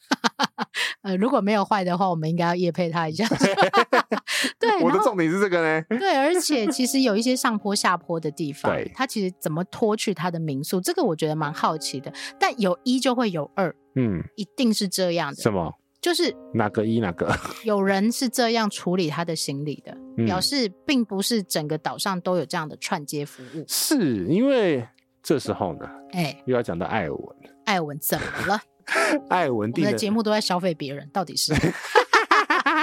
[1.02, 3.26] 呃，如果没有坏的话，我们应该要夜配它一下。
[4.58, 5.84] 对，我的重点是这个呢。
[5.98, 12.12] 对，而且其实有一些上坡下坡的地方，对，它其实怎么拖去它的民宿，这个我觉得蛮好奇的。
[12.40, 15.40] 但有一就会有二，嗯，一定是这样的。
[15.40, 15.78] 什么？
[16.00, 17.34] 就是哪个一哪个？
[17.64, 23.64] 有人是这样处理他的行李的，嗯、表示并不是整个岛上都有这样的串接服务。
[23.68, 24.88] 是因为。
[25.24, 27.37] 这时候呢，哎、欸，又要讲到艾尔文。
[27.64, 28.60] 艾尔文怎么了？
[29.30, 31.54] 艾尔文定的，的节目都在消费别人，到底是？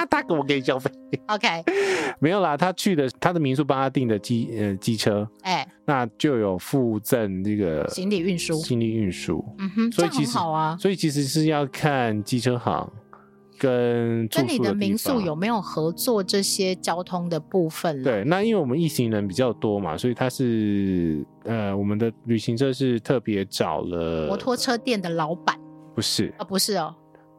[0.09, 0.89] 他给我给消费。
[1.27, 1.63] OK，
[2.19, 9.45] 没有啦，他去的他的民宿帮他订的机呃机车，哎、欸，那就有附赠这个行李运输，行李运输。
[9.59, 12.91] 嗯哼，所以其实好啊，所以其实是要看机车行。
[13.61, 18.01] 跟跟你的民宿有没有合作这些交通的部分？
[18.01, 25.55] 对，那因为我们一行人比较多嘛，所以他是呃，我们的旅行社是特别找了摩托车店的老板，
[25.93, 26.95] 不是啊，不是哦。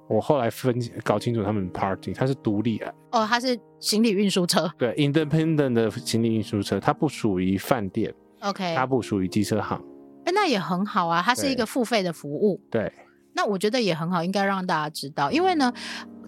[0.08, 2.94] 我后来分搞清楚他们 party，他是独立的。
[3.10, 9.82] 哦，他是行李运输车，对，independent 的行李运输车，它不属于饭店，OK，它不属于机车行。
[10.24, 12.92] 哎，那也很好啊，它是一个付费的服务，对。
[13.34, 15.72] 那我觉得也很好，应该让大家知道，因为呢，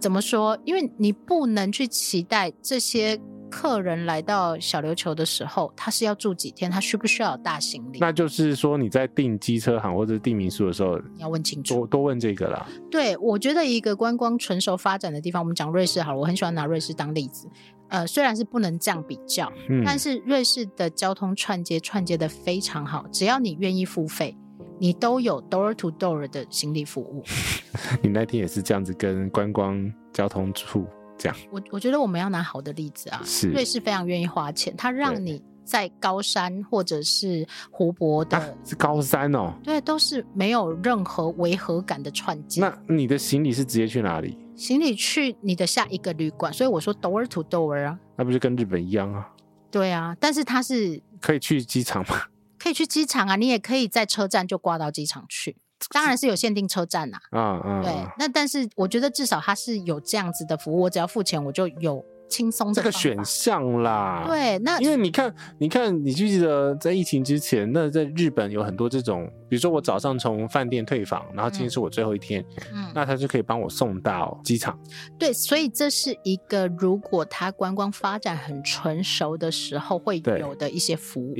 [0.00, 0.58] 怎么说？
[0.64, 7.98] 因为你不能去期待这些客人来到小琉球的时候，他是要住几天，他需不需要有大行李？
[8.00, 12.66] 那就是说你在订机车行或者订民宿的时候，你要问清楚，多多问这个啦。
[12.90, 17.48] 对，我觉得一个观光成熟发展的地方，我们讲瑞士好了，我很喜欢拿瑞士当例子。
[17.88, 24.36] 呃，虽然是不能这样比较，嗯，但是瑞士的交通串接串接的非常好，只要你愿意付费。
[24.78, 27.22] 你都有 door to door 的行李服务。
[28.02, 30.86] 你那天也是这样子跟观光交通处
[31.18, 31.36] 这样。
[31.50, 42.60] 我我觉得我们要拿好的例子啊，是瑞士非常愿意花钱，他让你在高山或者是湖泊的，啊、是高山哦，对，都是没有任何违和感的串接。
[42.60, 44.38] 那你的行李是直接去哪里？
[44.56, 49.28] 行李去你的下一个旅馆，所以我说 door to door 啊，那不是跟日本一样啊？
[49.70, 51.02] 对啊，但是它是。
[51.20, 52.20] 可以去机场吗？
[52.64, 55.58] 可以去机场啊，你也可以在车站就挂到机场去。
[55.90, 57.38] 当然是有限定车站呐、啊。
[57.38, 57.92] 啊啊，对。
[58.18, 62.02] 那但是我觉得至少它是有这样子的服务，我只要付钱我就有。
[62.26, 74.76] 轻松这个选项啦，对，那因为你看，你看，你记不记得在疫情之前，那在日本有很多这种，比如说我早上从饭店退房，然后今天是我最后一天，嗯，那他就可以帮我送到机场。
[75.16, 81.34] 对，所以这是一个如果他观光发展很成熟的时候会有的一些服务。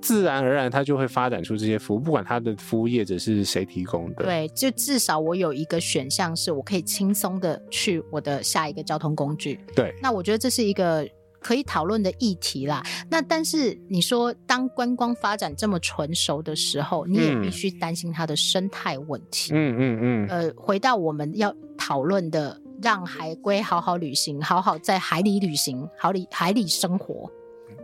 [0.00, 4.24] 自然而然，它就会发展出这些服务，不管它的服务业者是谁提供的。
[4.24, 9.60] 对，就至少我有一个选项，是我可以轻松的去我的下一个交通工具。
[9.74, 11.06] 对，那我觉得这是一个
[11.40, 12.82] 可以讨论的议题啦。
[13.10, 19.52] 那但是你说，当观光发展这么纯熟的时候，你也必须担心它的生态问题。
[19.54, 20.28] 嗯嗯嗯。
[20.28, 27.30] 呃，回到我们要讨论的，让海龟好好旅行，好好在海里旅行，好里海里生活。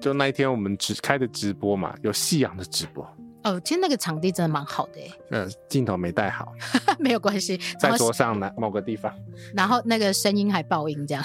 [0.00, 3.06] 就那一天我们只开的直播嘛，有夕阳的直播。
[3.44, 5.10] 哦，其实那个场地真的蛮好的诶。
[5.30, 6.52] 呃，镜头没带好，
[6.98, 9.12] 没有关系，在桌上的某个地方。
[9.54, 11.24] 然后那个声音还爆音，这样。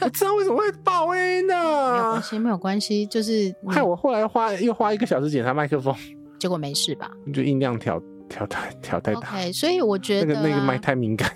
[0.00, 1.54] 我 知道为什么会爆音呢？
[1.92, 5.94] 没有关系，没有关系，就是害我后来花又花一个小时检查麦克风，
[6.38, 7.10] 结果没事吧？
[7.34, 9.20] 就音量调调太调太大。
[9.20, 11.30] OK，所以我觉得、啊、那个那个麦太敏感。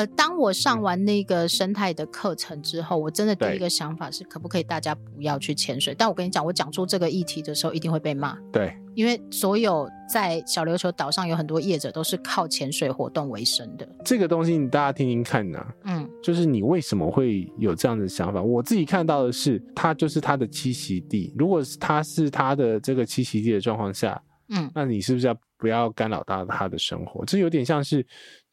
[0.00, 5.94] 呃，当我上完那个生态的课程之后，我真的第一个想法是，可不可以大家不要去潜水？
[5.94, 8.34] 但我跟你讲，我讲出这个议题的时候，一定会被骂。
[8.50, 13.86] 对，因为所有在小琉球岛上有很多业者都是靠潜水活动为生的。
[14.02, 15.74] 这个东西，你大家听听看呐、啊。
[15.84, 18.40] 嗯，就是你为什么会有这样的想法？
[18.40, 21.34] 我自己看到的是，它就是它的栖息地。
[21.36, 27.22] 如果是它是它的这个栖息地的状况下，嗯，那你是不是要不要干扰到它的生活？
[27.26, 28.02] 这有点像是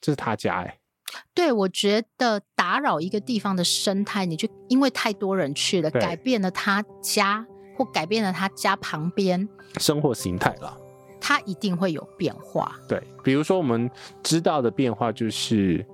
[0.01, 0.77] 这是他家哎、欸。
[1.33, 7.45] 对，我觉得打扰一个地方的生态，你就因为太多人去了，改变了他家
[7.77, 9.47] 或改变了他家旁边
[9.79, 10.77] 生活形态了，
[11.21, 12.75] 它一定会有变化。
[12.87, 13.89] 对，比如说我们
[14.23, 15.85] 知道的变化就是，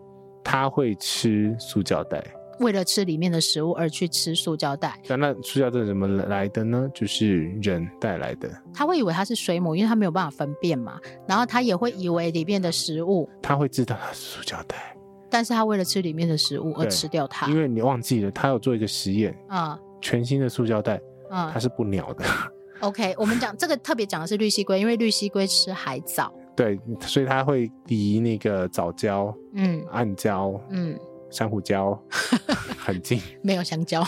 [0.44, 2.24] 他会吃塑胶袋，
[2.60, 5.00] 为了吃里面的食物而去吃塑胶袋。
[5.08, 6.90] 那那塑胶袋怎么来的呢？
[6.94, 8.50] 就是人带来的。
[8.74, 11.00] 他会以为它是水母，因为他没有办法分辨嘛。
[11.28, 14.96] 然后他也会以为里面的食物，他会知道它是塑胶袋。
[15.34, 22.24] 但是他为了吃里面的食物而吃掉它，因为你忘记了，他有做一个实验啊，全新的塑胶袋，嗯，它是不鸟的。
[22.82, 30.96] OK，我们讲这个特别讲的是绿蜥龟，因为绿蜥龟吃海藻， 对，所以它会离那个藻礁、嗯，暗礁、嗯，
[31.32, 31.98] 珊瑚礁
[32.78, 34.06] 很近，没有香蕉。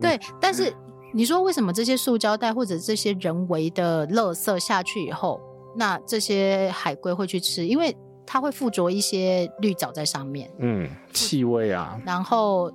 [0.00, 0.72] 对，但是
[1.12, 5.38] 你说为什么这些塑胶袋或者这些人为的垃圾下去以后，
[5.76, 7.66] 那这些海龟会去吃？
[7.66, 7.94] 因为
[8.26, 11.98] 它会附着一些绿藻在上面，嗯，气味啊。
[12.04, 12.72] 然后，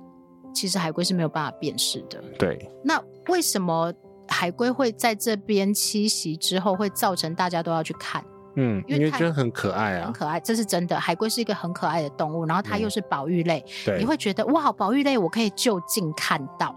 [0.54, 2.22] 其实海龟是没有办法辨识的。
[2.38, 2.70] 对。
[2.82, 3.92] 那为什么
[4.28, 8.24] 海龟会在这边栖息之后，会造成大家都要去看？
[8.56, 10.98] 嗯，因为觉得很可爱啊，很可爱，这是真的。
[10.98, 16.74] 海龟是一个很可爱的动物，然后它又是保育类，嗯、对，你会觉得哇，保育类我可以就近看到。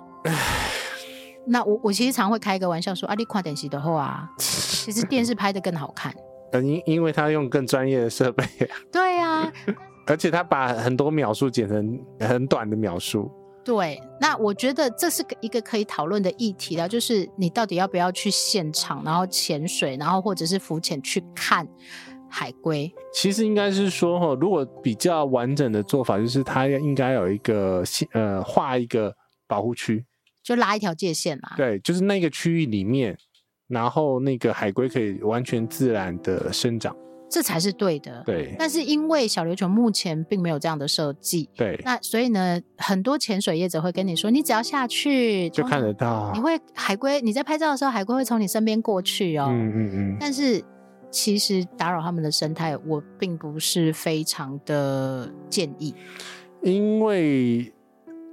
[1.47, 6.15] 那我我其实常会开一个玩笑说，啊，你看电视的话啊，其实电视拍的更好看。
[6.63, 8.43] 因因为他用更专业的设备，
[8.91, 9.53] 对呀、啊，
[10.07, 13.31] 而且他把很多描述剪成很短的描述。
[13.63, 21.67] 对，那我觉得这是一个可以讨论的议题了，就是你到底要不要去现场，然后潜水，然后或者是浮潜去看
[22.29, 22.93] 海龟？
[23.11, 29.15] 其实应该是说，哈，如果比较完整的做法，就是他应该有一个呃画一个
[29.47, 30.05] 保护区，
[30.43, 31.53] 就拉一条界线嘛。
[31.57, 33.17] 对，就是那个区域里面。
[33.67, 36.95] 然后那个海龟可以完全自然的生长，
[37.29, 38.21] 这才是对的。
[38.25, 49.47] 对，但是因为小琉球目前并没有这样的设计，对，那所以呢，很多潜水业者会跟你说，你只要下去就看得到，你会海龟，你在拍照的时候，海龟会从你身边过去哦。
[49.49, 50.17] 嗯嗯嗯。
[50.19, 50.63] 但是
[51.09, 55.93] 其实打扰他们的生态，我并不是非常的建议，
[56.61, 57.71] 因为。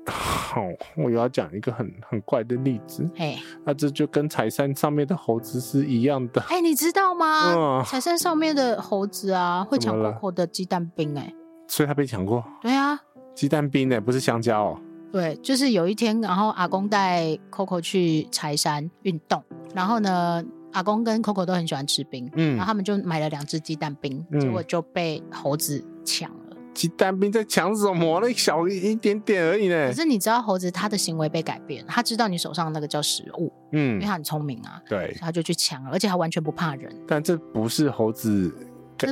[0.06, 0.62] 好，
[0.96, 3.08] 我要讲一个很很怪的例子。
[3.16, 6.40] 哎，那这就跟柴山上面的猴子是一样的。
[6.48, 7.82] 哎，你知道吗？
[7.86, 11.16] 柴山上面的猴子啊，会抢 Coco 的鸡蛋冰。
[11.16, 11.32] 哎，
[11.68, 12.44] 所以他被抢过。
[12.60, 12.98] 对啊，
[13.34, 14.80] 鸡蛋冰呢，不是香蕉哦。
[15.12, 19.42] 对，就是有一天，然后阿公带 Coco 去柴山运动，
[19.74, 26.41] 然后呢，阿公跟 Coco 都很喜欢吃冰，嗯，然后他们就买了两只鸡蛋冰，结果就被猴子抢了。
[26.74, 28.20] 鸡蛋兵在抢什么？
[28.22, 29.88] 那小一点点而已呢。
[29.88, 36.92] 可是你知道猴子它的行为被改变，他知道你手上那个叫食物，嗯，因为他很聪明啊，对，他就去抢了，而且他完全不怕人。
[37.06, 38.54] 但这不是猴子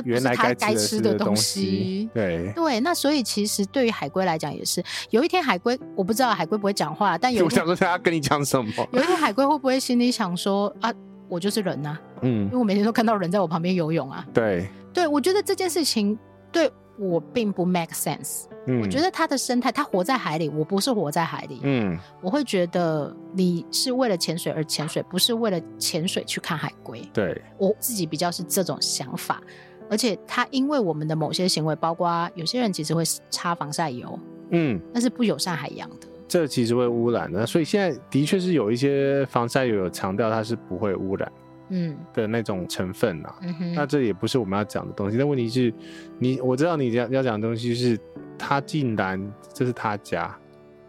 [0.05, 2.79] 原来该吃的东西，对对。
[2.79, 8.71] 那所以其实对于海龟来讲也是，有一天海龟我不知道海龟不会讲话，但有 我想说他要跟你讲什么？
[8.91, 10.93] 有一天海龟会不会心里想说啊？
[11.27, 14.25] 我就是人呐、啊，嗯，因为我每天都看到人在我旁边游泳啊。
[14.33, 16.19] 对，对，我觉得这件事情
[16.51, 16.69] 对
[17.01, 18.43] 我并不 make sense。
[18.67, 21.59] 嗯，我觉得它的生态，它活在海里，我不是活在海里。
[21.63, 27.01] 嗯，我会觉得你是为了潜水而潜水，不是为了潜水去看海龟。
[27.11, 29.41] 对，我自己比较是这种想法。
[29.89, 34.17] 而且它因为我们的某些行为，包括有些人其实会擦防晒油，
[34.51, 36.07] 嗯，那是不友善海洋的。
[36.27, 41.29] 这其实会污染的，所以现在的确是有一些防晒油有强调它是不会污染，
[41.71, 43.35] 嗯的那种成分啊。
[43.41, 45.17] 嗯哼，那这也不是我们要讲的东西。
[45.17, 45.73] 但问题是，
[46.19, 47.97] 你我知道你要要讲的东西是，
[48.37, 50.37] 他竟然这是他家，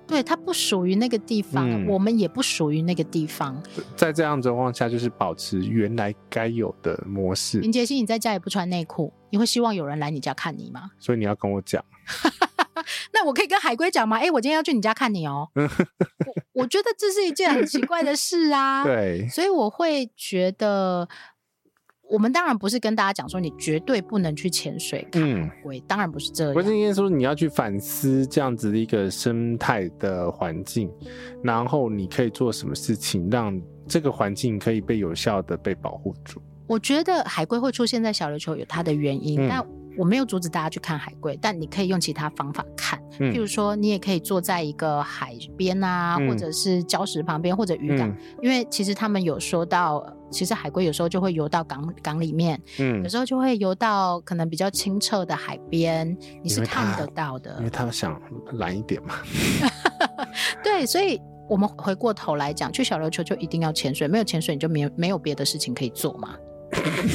[0.07, 3.61] 对，他不属于那个地方，嗯、我们也不属于那个地方。
[3.97, 7.61] 在这样状况下，就是保持原来该有的模式。
[7.61, 10.91] 林杰希，你在家也不穿内裤，你会希望有人来你家看你吗？
[10.99, 11.83] 所以你要跟我讲。
[13.13, 14.17] 那我可以跟海龟讲吗？
[14.17, 15.63] 哎、欸，我今天要去你家看你哦、 喔。
[16.55, 18.83] 我我觉得这是一件很奇怪的事啊。
[18.85, 21.09] 对，所以我会觉得，
[22.11, 26.53] 我们当然不是跟大家讲说你绝对不能去潜水看海龟，嗯、当然不是这样。
[26.53, 30.91] 不是应该说你要去反思这样子的一个生态的环境，
[31.43, 36.43] 然后你可以做什么事情让这个环境可以被有效的被保护住。
[36.67, 39.67] 我觉得海龟会出现在小琉球有它的原因，嗯、但。
[39.97, 58.21] 我没有阻止大家去看海龟，但你可以用其他方法看，嗯、譬如说，你也可以坐在一个海边啊，嗯、或者是礁石旁边，或者渔港，嗯、因为其实他们有说到，其实海龟有时候就会游到港港里面，嗯，有时候就会游到可能比较清澈的海边，你是看得到的，因为他们想
[58.53, 59.15] 蓝一点嘛。
[60.65, 66.35] 对，所以我们回过头来讲，去小琉球就一定要潜水，没有潜水你就没有没有别的事情可以做嘛，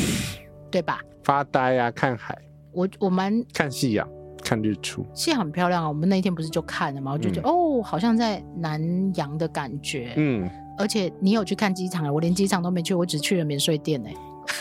[0.70, 1.02] 对吧？
[1.24, 2.38] 发呆啊，看海。
[2.78, 4.08] 我我蛮看夕阳，
[4.44, 5.88] 看日出，夕阳很漂亮啊！
[5.88, 7.12] 我们那一天不是就看了吗？
[7.12, 10.14] 我就觉得、嗯、哦，好像在南洋的感觉。
[10.16, 10.48] 嗯，
[10.78, 12.14] 而且你有去看机场啊？
[12.14, 14.10] 我连机场都没去，我只去了免税店呢。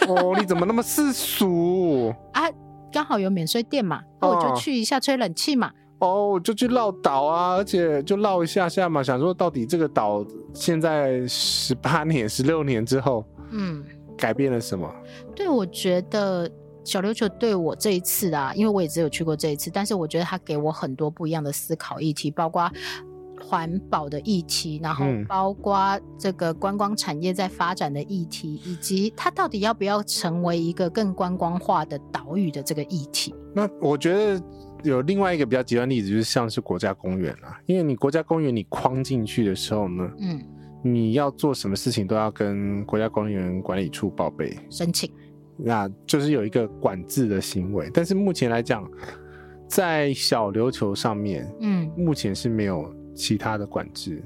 [0.09, 2.45] 哦，你怎么那么世俗啊？
[2.91, 5.71] 刚好有免税店嘛，那我就去一下吹冷气嘛。
[5.99, 13.85] 哦，就去绕岛啊，而且就绕一下下嘛，想说到底这个岛现在十八年、十六年之后，嗯，
[14.17, 14.91] 改变了什么？
[15.35, 16.51] 对，我觉得。
[16.87, 22.71] 小琉球对我这一次啊，因为我也只有去过这一次，但是我觉得它给我很多不一样的思考议题，包括
[23.45, 33.35] 环保的议题，然后包括这个观光产业在发展的议题，以及它到底要不要成为一个更观光化的岛屿的这个议题。
[33.53, 34.41] 那我觉得
[34.85, 40.41] 有另外一个比较极端例子，就是像是国家公园啊，因为你国家公园你框进去的时候呢，嗯，
[40.85, 45.11] 你要做什么事情都要跟国家公园管理处报备申请。
[45.59, 48.89] 那就是有一个管制的行为，但是目前来讲，
[49.69, 54.23] 在小琉球上面，嗯，目前是没有其他的管制。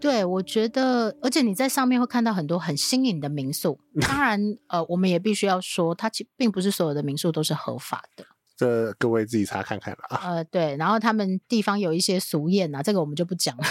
[0.00, 3.78] 对，我觉得，而且你在上面会看到很多很新颖的民宿。
[4.00, 8.24] 当然，呃，我们也必须要说，它其并不是所有的民宿都是合法的。
[8.56, 10.16] 这各位自己查看看吧啊。
[10.34, 13.64] 呃，对，然后他们地方有一些俗谚啊，这个我们就不讲了。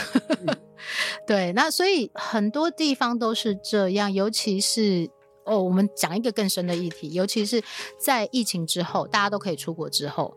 [1.27, 5.09] 对，那所以很多地方都是这样，尤其是。
[5.51, 7.61] 哦，我们讲一个更深的议题，尤其是
[7.97, 10.33] 在疫情之后，大家都可以出国之后，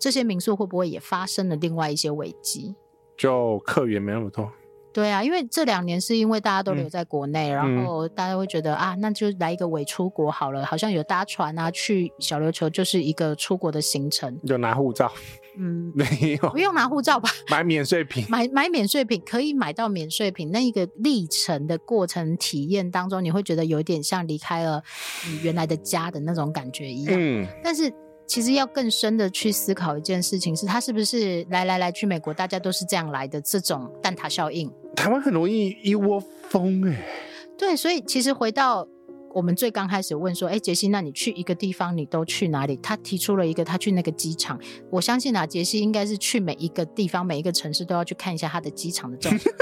[0.00, 2.74] 这些民宿会不会也发生了另外一些危机？
[3.16, 4.50] 就客源没那么多。
[4.98, 15.08] 对啊，因为这两年是因为大家都留在国内，嗯、然后大家会觉得、嗯、啊，那就来一个伪出国好了，好像有搭船啊去小琉球就是一个出国的行程，有拿护照。
[15.56, 17.30] 嗯， 没有，不用拿护照吧？
[17.48, 24.82] 买免税品，买买免税品可以买到免税品，那一个历程的过程体验当中，你会觉得有点像离开了
[25.28, 27.14] 你原来的家的那种感觉一样。
[27.16, 27.92] 嗯，但是
[28.28, 34.70] 其实要更深的去思考一件事情，是它是不是来来来去美国，大家都是这样来的这种蛋挞效应？
[34.94, 37.04] 台湾很容易一窝蜂哎、欸。
[37.56, 38.86] 对，所以其实回到。
[39.34, 44.58] 我们最刚开始问说：“哎，杰西，那你去一个地方，你都去哪里？”他提出了一个，他去那个机场。
[44.90, 49.54] 我相信啊，杰西应该是去每一个地方、每一个城市都要去看一下他的机场的状况。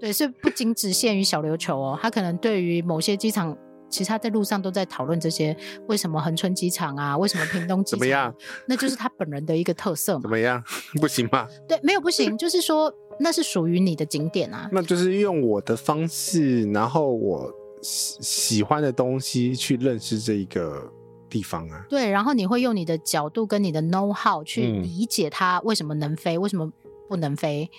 [0.00, 3.56] 对，是不仅只限于小琉球哦，他可能对于某些机场，
[3.90, 5.56] 其实他在路上都在讨论这些：
[5.88, 7.16] 为什么恒春机场啊？
[7.18, 7.98] 为什么屏东机场？
[7.98, 8.34] 怎么样？
[8.66, 10.20] 那就是他本人的一个特色嘛。
[10.22, 10.62] 怎么样？
[11.00, 11.46] 不行吗？
[11.68, 14.68] 对，没有不行，就是说那是属于你的景点啊。
[14.72, 17.52] 那就是用我的方式，然后我。
[17.82, 20.92] 喜喜欢的东西去认识这一个
[21.30, 26.70] 地方啊，对，然后你会用你的角度跟你的 know how 去理解它为什么能飞，嗯、为什么
[27.08, 27.70] 不能飞，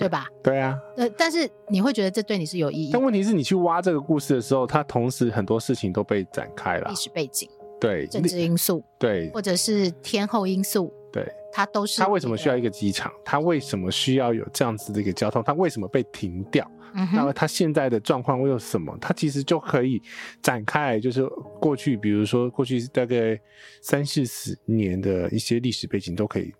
[0.00, 0.26] 对吧？
[0.42, 2.90] 对啊，呃，但是你会觉得这对你是有意义。
[2.92, 7.48] 但问题是你去挖这个故事的时候，它同时很多事情都被展开了，历史背景，
[7.78, 12.00] 对，政治因素，对，或者是天后因素，对，它都是。
[12.00, 13.12] 它为什么需要一个机场？
[13.24, 15.42] 它为什么需要有这样子的一个交通？
[15.44, 16.68] 它为什么被停掉？
[16.92, 18.92] 嗯、那么它现在的状况会有什么？
[19.00, 20.02] 它其实就可以
[20.42, 21.24] 展开，就是
[21.60, 23.40] 过去，比如说过去大概
[23.80, 26.52] 三四十年的一些历史背景都可以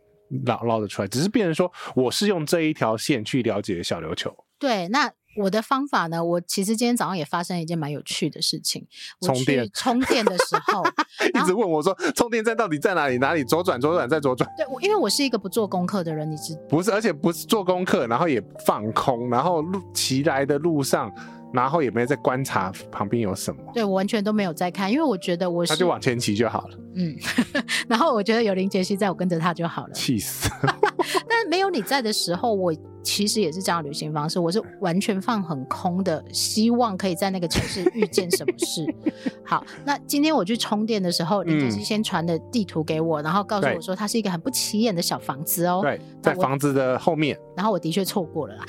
[0.45, 1.09] 捞捞得出来。
[1.09, 4.35] 只是变成说，我是用这一条线去了解小琉球。
[4.59, 5.13] 对，那。
[5.37, 6.23] 我的方法呢？
[6.23, 8.85] 我其实今天早上也发生一件蛮有趣的事情。
[9.21, 10.83] 充电，充电的时候，
[11.33, 13.17] 一直问我说：“充电站到底在哪里？
[13.19, 13.45] 哪里？
[13.45, 16.59] 左转，左转，再左转。”对，因为我是一个不做功课的人，你知？
[16.69, 21.09] 不是，而且不是做功课，然后也放空，然后路骑来的路上，
[21.53, 23.63] 然后也没有在观察旁边有什么。
[23.75, 25.73] 对，我完全都没有在看，因为我觉得我是……
[25.73, 26.79] 他就往前骑就好了。
[26.95, 27.17] 嗯，
[27.89, 29.93] 然后我觉得有林杰西在，我跟着他就好了。
[29.93, 30.51] 气死！
[31.29, 32.75] 但没有你在的时候，我。
[33.03, 38.95] 其实也是这样的旅行方式，我是完全放很空的，希望可以在那个城市遇见什么事。
[39.43, 45.81] 好，那今天我去充电的时候，林杰西先传的地图给我，然后告诉我说它是一个很不起眼的小房子哦。
[45.83, 47.37] 对，在房子的后面。
[47.57, 48.65] 然后我的确错过了啦。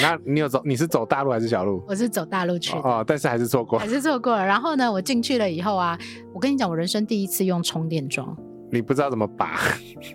[0.00, 0.62] 那你有走？
[0.64, 1.82] 你是走大路还是小路？
[1.86, 4.44] 我是走大路去的哦，但是还是错过，还是错过了。
[4.44, 5.98] 然后呢，我进去了以后啊，
[6.32, 8.36] 我跟你讲，我人生第一次用充电桩。
[8.70, 9.56] 你不知道怎么拔？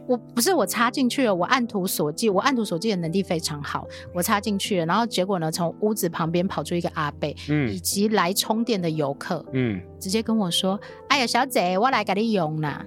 [0.05, 10.77] 我不是我插进去了，我按图索骥，我按图索骥的能力非常好，我插进去了，然后结果呢，从屋子旁边跑出一个阿贝，嗯，以及来充电的游客，嗯，直接跟我说
[11.07, 12.85] ：“哎呀，小姐，我来给你用啦。”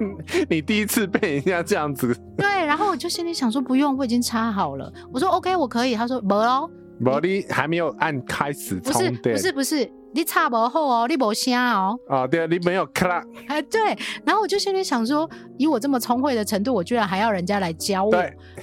[0.48, 2.14] 你第一次被人家这样子？
[2.36, 4.92] 对，然后我就心里想说不用，我已经插好了。
[5.12, 5.94] 我说 OK，我可以。
[5.94, 9.90] 他说没哦，没，你还没有按开始不是，不是，不是。
[10.14, 11.94] 你插不好哦，你没声哦。
[12.08, 13.22] 哦，对啊，你没有咔。
[13.48, 13.80] 哎，对。
[14.24, 15.28] 然后我就心里想说，
[15.58, 18.16] 以我这么聪慧的程度，我居然还要人家来教我。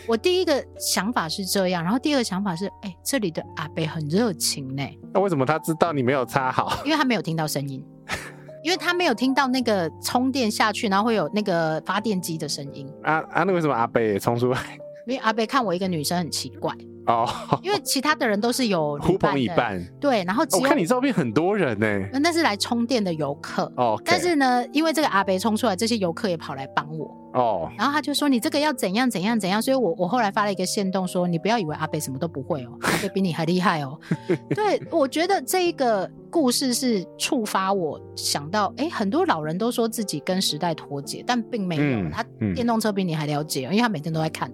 [0.07, 4.84] 我第一个想法是这样，然后第二个想法是，哎，这里的阿伯很热情呢。
[5.13, 6.81] 那为什么他知道你没有插好？
[6.86, 7.86] 因为他没有听到声音，
[8.64, 12.88] 因为他没有听到那个充电下去，然后会有那个发电机的声音。
[13.03, 14.59] 啊啊，那为什么阿贝也冲出来？
[15.05, 16.74] 因为阿贝看我一个女生很奇怪。
[17.08, 17.28] 哦，
[17.62, 21.86] 因为其他的人都是有呼朋一半，对，然后只有我看你照片很多人呢，
[22.22, 24.01] 那是来充电的游客哦。
[24.06, 27.70] 但是呢，因为这个阿北冲出来，这些游客也跑来帮我哦。
[27.78, 33.99] 然后他就说：“你这个要怎样怎样怎样。”所以我我后来发了一个线动说：“你不要以为阿北什么都不会哦，阿伯比你还厉害哦。
[34.56, 41.82] ”对，我觉得这一个故事是触发我想到，哎，很多老人都说自己跟时代脱节，但并没有。
[41.84, 42.24] 嗯、他
[42.56, 44.49] 电动车比你还了解，因为他每天都在看。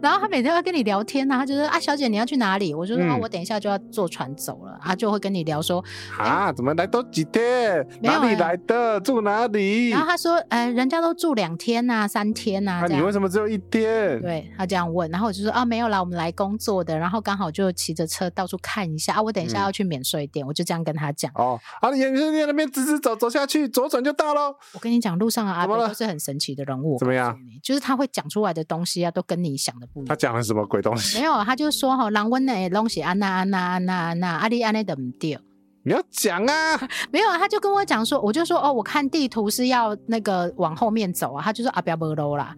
[0.00, 2.74] 然后他每天会跟你聊天呐、啊，他就说啊，小姐你要去哪里？
[2.74, 5.84] 我就说、嗯、啊，我等一下就要坐船走了啊，就会跟你聊说
[6.18, 7.86] 啊，怎么来都几天？
[8.02, 9.00] 哪里来的？
[9.00, 9.90] 住哪里？
[9.90, 14.20] 然后他说，呃，人家都住两天呐、啊，三天呐、你为什么只有一天？
[14.20, 21.30] 对他这样问，然后我就说啊，没有啦，我们来工作的，然后刚好就骑着车到处看一下啊，我等一下要去免税店，嗯、我就这样跟他讲。
[21.34, 24.54] 哦，啊，免税店那边直直走走下去，左转就到喽。
[24.74, 26.98] 我跟你讲，路上的阿伯都是很神奇的人物。
[26.98, 27.36] 怎么样？
[27.62, 29.87] 就是他会讲出来的东西啊，都跟你想的。
[30.06, 31.18] 他讲了什么鬼东西？
[31.18, 35.38] 没有，他就说哈，人阮的东西安那安那安那安那，阿里安内的唔对。
[35.84, 36.78] 你要讲啊？
[37.10, 41.42] 没有，他就跟我讲说，我就说哦，我看地图是要那个往后面走啊。
[41.42, 42.54] 他就说阿标无路啦。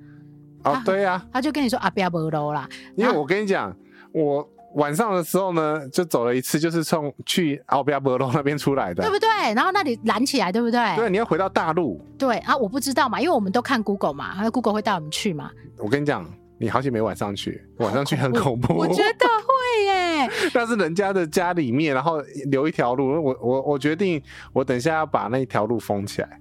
[0.64, 2.68] 哦，对呀、啊，他就跟你说阿标无路啦。
[2.96, 3.74] 因为我跟你讲，
[4.12, 9.28] 我晚上的时候呢，就走了一次，就是从去奥比亚波罗那边出来的，对不对？
[9.54, 10.96] 然后那里拦起来，对不对？
[10.96, 12.00] 对，你要回到大陆。
[12.18, 15.50] 对啊，我不知道嘛，因为我们都看 Google 嘛，然后 Google 会带我们去嘛。
[15.78, 16.26] 我跟你讲。
[16.60, 18.74] 你好久没晚上去，晚上去很恐怖。
[18.74, 20.30] 我觉得会耶。
[20.52, 26.38] 但是人家的家里面，然后留一条路，我我我决定，我等一下要把那一条路封起来。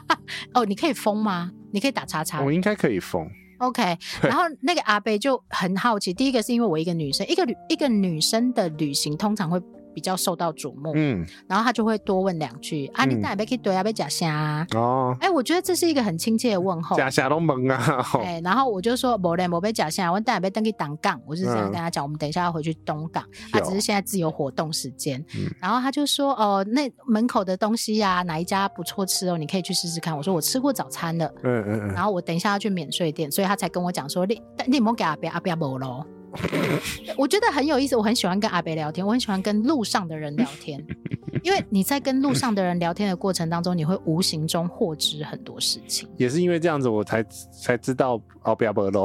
[0.54, 1.52] 哦，你可以封吗？
[1.70, 2.42] 你可以打叉叉。
[2.42, 3.28] 我应该可以封。
[3.58, 3.82] OK。
[4.22, 9.60] 然后那个阿伯就很好奇，第一个是因为我一个女生，一个旅一个女生的旅行通常会。
[9.98, 30.16] 比较受到瞩目，嗯，然后他就会多问两句、嗯、啊，你带要去对啊，被假虾哦，哎，我觉得这是一个很亲切的问候，假虾都懵啊，哎，然后我就说没嘞，没被假虾，我带要登去东港，我是这样跟他讲，嗯、我们等一下要回去东港，他、啊、只是现在自由活动时间，嗯、然后他就说哦，那门口的东西呀、啊，哪一家不错吃哦，你可以去试试看。
[30.16, 36.06] 我说我吃过早餐的，嗯嗯嗯，然后我等一下要去免税店，所以他才跟我讲说，你你莫给阿伯阿伯无咯。
[37.16, 40.82] 我觉得很有意思，我很喜欢跟阿北聊天，我很喜欢跟路上的人聊天，
[41.42, 46.08] 因为你在跟路上的人聊天的过程当中，你会无形中获知很多事情。
[46.16, 49.02] 也是因为这样子，我才才知道哦，不要不要，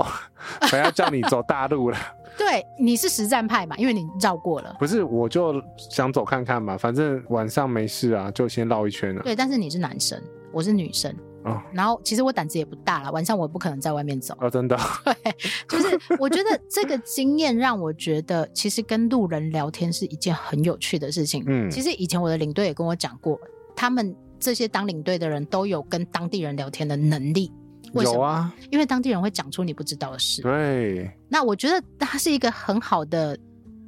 [0.72, 1.98] 我要叫你走大路了。
[2.38, 4.76] 对，你是实战派嘛，因为你绕过了。
[4.80, 9.22] 不是，我就想走看看嘛，反正晚上没事啊，就先绕一圈了。
[9.22, 10.22] 对，但是你是男生，
[10.52, 11.16] 我是女生。
[11.44, 14.36] 哦，然后其实我胆子也不大了，晚上我不可能在外面走。
[14.40, 14.78] 啊，真的。
[15.04, 15.36] 对，
[15.68, 21.44] 就是我觉得这个经验让我觉得，其实跟路人聊天是一件很有趣的事情。
[21.48, 23.40] 嗯，其实以前我的领队也跟我讲过，
[23.76, 27.52] 他们这些当领队的人都有跟当地人聊天的能力。
[27.94, 28.16] 为什么？
[28.16, 30.42] 有啊，因为当地人会讲出你不知道的事。
[30.42, 33.38] 对，那我觉得它是一个很好的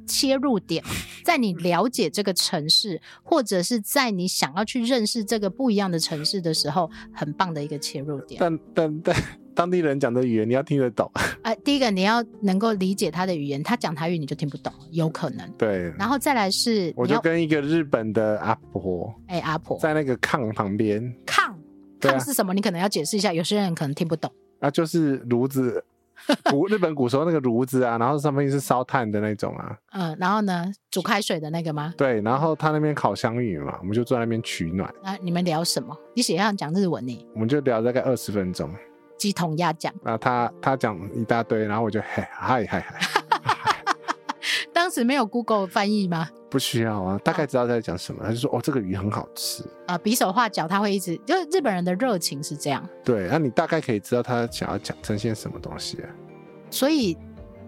[0.06, 0.82] 切入点，
[1.24, 8.38] 在你了解这个城市，或者是在你想要去认识这个不一样的城市的时候，很棒的一个切入点。
[8.40, 9.16] 但但但
[9.54, 11.10] 当地人讲的语言你要听得懂。
[11.42, 15.50] 呃，第一个你要能够理解他的语言，他讲台语你就听不懂，有可能。
[15.52, 21.02] 对，然后再来是，我就跟一个日本的阿婆，哎，阿婆在那个炕旁边。
[21.26, 21.54] 炕，
[22.00, 22.52] 炕是什么？
[22.52, 24.30] 你可能要解释一下，有些人可能听不懂。
[24.60, 25.82] 啊，就是炉子，
[26.50, 29.76] 古日本古时候那个炉子啊，然后上面是烧炭的那种啊。
[29.92, 31.92] 嗯，然后呢，煮开水的那个吗？
[31.96, 34.88] 对，然后他那边烤香芋嘛，我们就坐在那边取暖。
[35.02, 35.96] 啊，你们聊什么？
[36.14, 37.26] 你写要讲日文呢？
[37.34, 38.70] 我们就聊大概二十分钟。
[39.18, 43.00] 鸡同鸭讲，那他他讲一大堆，然后我就嘿嗨嗨嗨。
[44.72, 46.28] 当时没有 Google 翻译吗？
[46.48, 48.22] 不需要啊，大概知道在讲什么。
[48.24, 52.88] 他就说哦，这个鱼很好吃啊，比手画脚，他会一直，就是日本人的热情是这样。
[53.04, 56.08] 对，那你大概可以知道他想要讲呈现什么东西啊。
[56.70, 57.16] 所以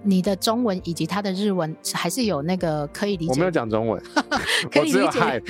[0.03, 3.33] 你的中文以及他的日文还是有那个可以理解。
[3.33, 4.03] 我没有讲中文，
[4.71, 5.43] 可以理解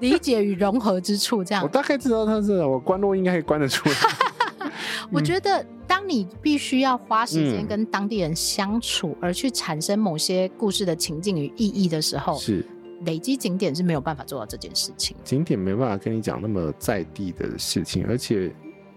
[0.00, 1.42] 理解与融合之处。
[1.42, 3.94] 这样， 我大概知道他是我关落应该可以关得出来。
[5.10, 12.64] 我觉得，当你必须要花时间跟当地人相处，而去产生某些故事的情境与意义的时候，是
[13.04, 15.16] 累积景点是没有办法做到这件事情。
[15.24, 18.52] 景点没办法跟你讲那么在地的事情，而且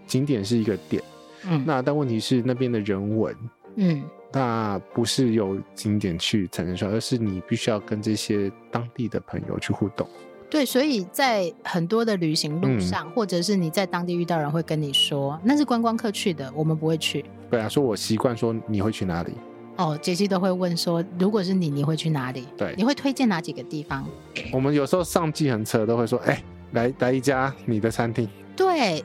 [0.06, 1.02] 景点是一个点，
[1.48, 3.36] 嗯，那但问题是那边的人文，
[3.76, 10.06] 嗯，那不是由景点去产生出来，而是你必须要跟这些当地的朋友去互动。
[10.52, 17.24] 对，所以在很多的旅行路上，嗯、或者是你在当地遇到人会跟你说，那是观光客去的，我们不会去。
[17.50, 19.32] 对啊，说我习惯说你会去哪里？
[19.78, 22.46] 哦，杰西都会问说，如果是你，你会去哪里？
[22.54, 24.06] 对，你会推荐哪几个地方？
[24.52, 28.28] 我们有时候上计程车都会说，哎，来来一家你的餐厅。
[28.54, 29.02] 对，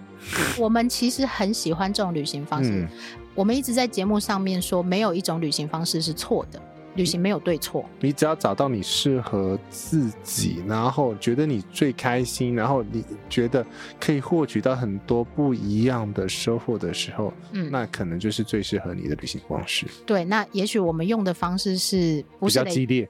[0.59, 2.71] 我们其实很喜欢这种旅行方式。
[2.71, 2.87] 嗯、
[3.33, 6.61] 我们一直在节目上面说，没有一种旅行方式是错的。
[6.97, 13.65] 旅行没有对错，你只要找到你适合自己，然后觉得你最开心，然后你觉得
[13.99, 19.85] 可以获取到很多不一样的收获的时候，嗯，那可能就是最适合你的旅行方式。
[20.05, 23.09] 对，那也许我们用的方式是不是比较激烈？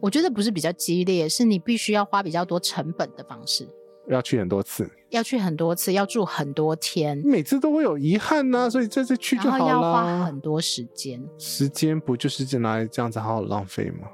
[0.00, 3.66] 我觉得不是比较激烈，是你必须要花比较多成本的方式。
[4.08, 9.68] 要去很多次，要去很多次，要住很多天，每次都会有遗憾呐、啊，所以这次去就好了。
[9.68, 14.08] 要花很多时间，时间不就是就拿来这样子好好浪费吗？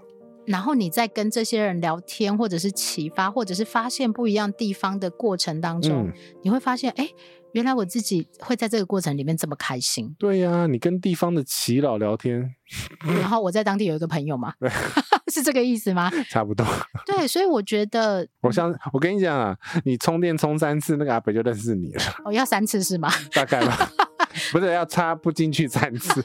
[0.46, 7.08] 然后你在跟这些人聊天，或者是启发，或者是发现不一样地方的过程当中，嗯、你会发现，哎。
[7.52, 10.14] 原来我自己会在这个过程里面这么开心。
[10.20, 12.54] 对呀、啊，你跟地方的耆老聊天，
[13.02, 14.70] 然后我在当地有一个朋友嘛，对
[15.30, 16.10] 是这个意思吗？
[16.28, 16.66] 差不多。
[17.06, 22.02] 对，所以我觉得，我想我跟你讲啊，你充电充三次，那个阿北就认识你了。
[22.24, 23.10] 哦，要三次是吗？
[23.32, 23.90] 大概吧，
[24.52, 26.20] 不是要插不进去三次。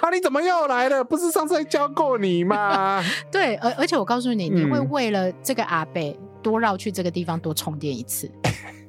[0.00, 1.02] 啊，你怎么又来了？
[1.02, 3.02] 不是上次还教过你吗？
[3.30, 8.30] 对，而而且我告诉你，你会为了这个阿贝多绕去这个地方多充电一次。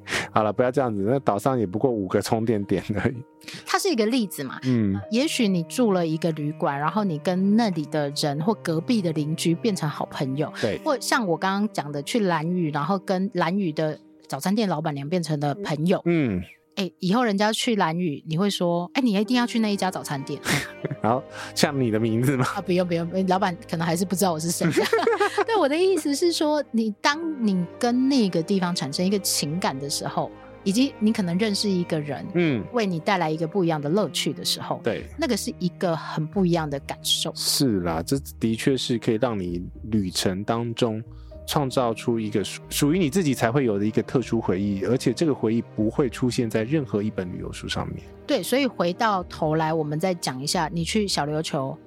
[0.32, 1.02] 好了，不要这样子。
[1.06, 3.16] 那岛上也不过五个充电点而已。
[3.64, 4.58] 它是一个例子嘛？
[4.64, 10.52] 嗯，呃、也许你住了一个旅馆，然后你跟那里的人或隔壁的邻居变成好朋友。
[10.60, 16.00] 对，或像我刚刚讲的，去蓝屿，然后跟蓝屿的早餐店老板娘变成了朋友。
[16.04, 16.42] 嗯。
[16.76, 20.40] 哎、欸，以后人家去蓝屿，你会说，哎、欸，你一定要去那一家早餐店。
[21.02, 21.22] 然后
[21.54, 22.46] 像你的名字吗？
[22.54, 24.68] 啊，不用不用，老板可能还是不知道我是谁。
[25.46, 30.30] 对，我的意思是说，你当你跟那个地方产生一个情感的时候，
[30.64, 37.32] 以及你可能认识一个人，嗯，为你带来一个不一样的乐趣的时候，对，那个是一个很不一样的感受。
[37.34, 41.02] 是啦，这的确是可以让你旅程当中。
[41.46, 47.98] 创造出一个属属于你自己才会有的一个特殊回忆，而且这个回忆不会出现在任何一本旅游书上面。
[48.26, 51.78] 对，所以回到头来，我们再讲一下，你去小琉球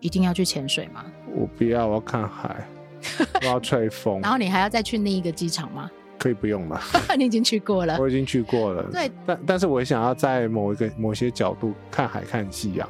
[0.00, 1.04] 一定要去潜水吗？
[1.34, 2.68] 我不要，我要看海，
[3.40, 4.20] 我要吹风。
[4.20, 5.90] 然后你还要再去另一个机场吗？
[6.18, 6.80] 可以不用了，
[7.16, 7.98] 你已经去过了。
[7.98, 8.82] 我已经去过了。
[8.92, 12.88] 对，但但是我也想要在某一个某些角度看海看夕阳。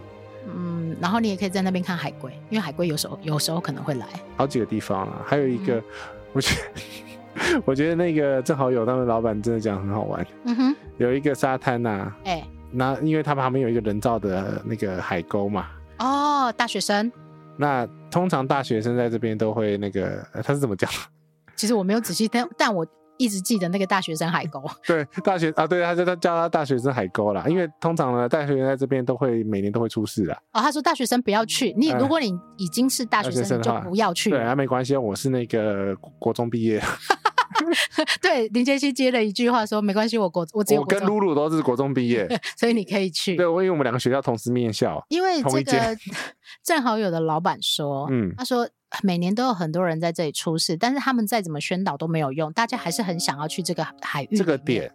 [0.48, 4.06] 嗯，然后你也可以在那边看海龟，因为海龟有时候有时候可能会来。
[4.36, 5.76] 好几个地方啊，还有一个。
[5.76, 5.82] 嗯
[6.32, 6.54] 我觉
[7.34, 10.26] 得， 我觉得那个正好有他们老板真的讲很好玩。
[10.44, 15.66] 嗯哼，有一个沙滩呐、啊，哎、欸，那因为他旁边有一个人造的那个海沟嘛。
[15.98, 17.10] 哦，大学生。
[17.56, 20.90] 那通常大学生在这边都会那个，他是怎么讲？
[21.56, 22.86] 其实我没有仔细，但但我。
[23.18, 30.38] 一直记得那个大学生海沟， 对大学啊，对，他就他叫他大学生海沟啦，因为通常呢，大学生在这边都会每年都会出事啦。
[30.52, 34.30] 哦，他说大学生不要去，你如果你已经是大学生，你就不要去。
[34.30, 36.82] 对啊，没关系，我是那个国中毕业。
[38.20, 45.96] 对，林杰希接了一句话说：“没关系，我国我只有我跟露露都是国中毕业， 所以你可以去。”对，我因为我们两个学校同时面校，因为这个
[46.62, 48.68] 正好有的老板说，嗯，他说。
[49.02, 54.36] 每年都有很多人在这里出事，但是他们再怎么宣导都没有用，大家还是很想要去这个海域。
[54.36, 54.90] 这个点，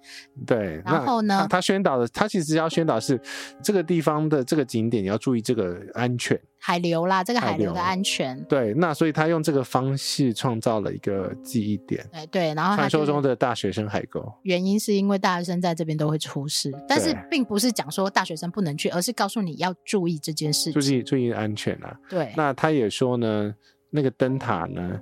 [0.47, 0.81] 对。
[0.85, 3.19] 然后呢，他，宣导的，他其实要宣导是
[3.61, 6.39] 这个地方的这个景点，你要注意这个安全。
[6.63, 8.39] 海流啦，这个海流的安全。
[8.43, 12.07] 对，那所以他用这个方式创造了一个记忆点。
[12.13, 21.97] 哎对，然后传说中的大学生海沟，原因是因为大学生在这边都会出事，但是并不是讲说大学生不能去，而是告诉你要注意这件事情，注意注意安全啊。
[22.07, 23.53] 对，那他也说呢。
[23.91, 24.99] 那个灯塔呢，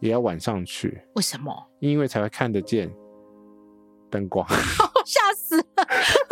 [0.00, 1.02] 也要晚上去。
[1.14, 1.52] 为什么？
[1.80, 2.90] 因为才会看得见
[4.08, 4.46] 灯光。
[5.04, 5.64] 吓死了！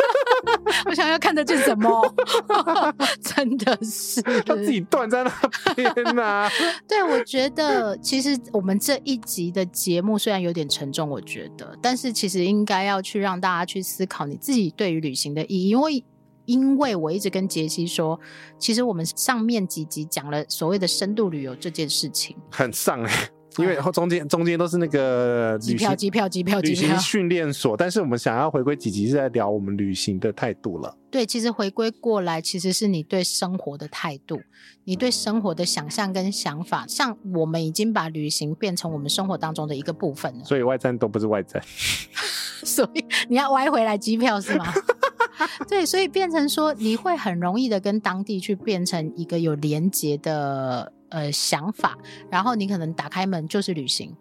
[0.85, 2.15] 我想要看得见什么？
[3.19, 6.49] 真的是他自己断在那边呐、啊。
[6.87, 16.03] 对，我觉得其实我们这一集的节目虽然有点沉重，我觉得，但是其实应该要去让大家去思考你自己对于旅行的意义，因为。
[16.47, 18.19] 因为我一直跟杰西说，
[18.57, 30.97] 其实我们上面几集讲了所谓的深度旅游这件事情，很上哎、欸，因为中间中间都是那个机票、机票、机票、旅行训练所，但是我们想要回归几集是在聊我们旅行的态度了。
[31.09, 34.39] 对，其实回归过来，其实是你对生活的态度，
[34.85, 36.85] 你对生活的想象跟想法。
[36.87, 41.61] 像我们已经把旅行变成我们生活当中的一个部分了，所以外站都不是外站，
[42.63, 44.71] 所以你要歪回来机票是吗？
[45.67, 51.97] 对，所以变成说，你会很容易的跟当地去变成一个有连结的呃想法，
[52.29, 54.15] 然后你可能打开门就是旅行。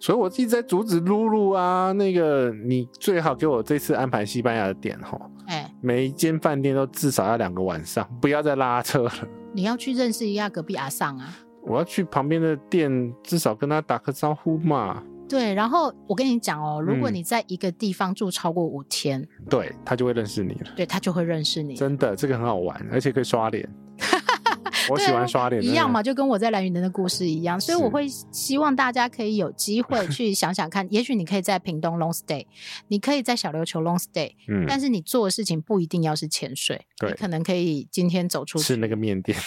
[0.00, 9.12] 所以我一直在阻止露露啊，那个你最好给我这次安排西班牙的点哈，哎、欸，每一间饭店都至少要两个晚上，不要再拉车了。
[9.52, 15.00] 你要去认识一下隔壁阿尚啊，我要去旁边的店，至少跟他打个招呼嘛。
[15.28, 20.70] 对，然后我跟你讲哦，如果你在一个地方住超过五天，嗯、对他就会认识你了。
[20.76, 23.68] 对他就会认识你，真的，这个很好玩，而且可以刷脸。
[24.90, 27.60] 我喜欢刷脸，一样嘛，就跟我在兰屿的那故事一样。
[27.60, 32.44] 所以我会希望大家可以有机会 去想想看，也许你可以在屏东 long stay，
[32.88, 39.38] 你可以在小琉球 long stay，嗯，但是你做的事情不一定要是潜水，对，你可能可以今天走出去吃那个面店。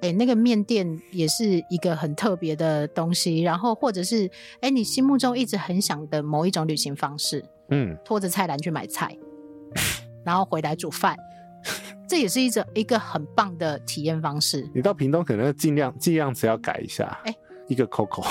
[0.00, 9.16] 哎、欸，那个面店也是一个很特别的东西，然后或者是哎、欸，你心目中一直很想的某一种旅行方式，嗯，拖着菜篮去买菜，
[10.24, 11.16] 然后回来煮饭，
[12.08, 14.68] 这也是一种一个很棒的体验方式。
[14.74, 18.24] 你到屏东可能尽量尽量只要改一下，哎、欸，一个 Coco，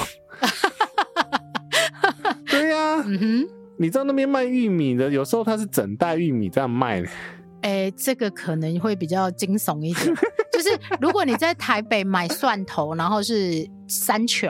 [2.50, 7.10] 对呀、啊，嗯哼，你知道那边卖玉米的，有时候它是整袋玉米这样卖的。
[7.62, 10.16] 哎，这个可能会比较惊悚一点，
[10.64, 14.50] 就是如果你在台北买蒜头，然后是三球。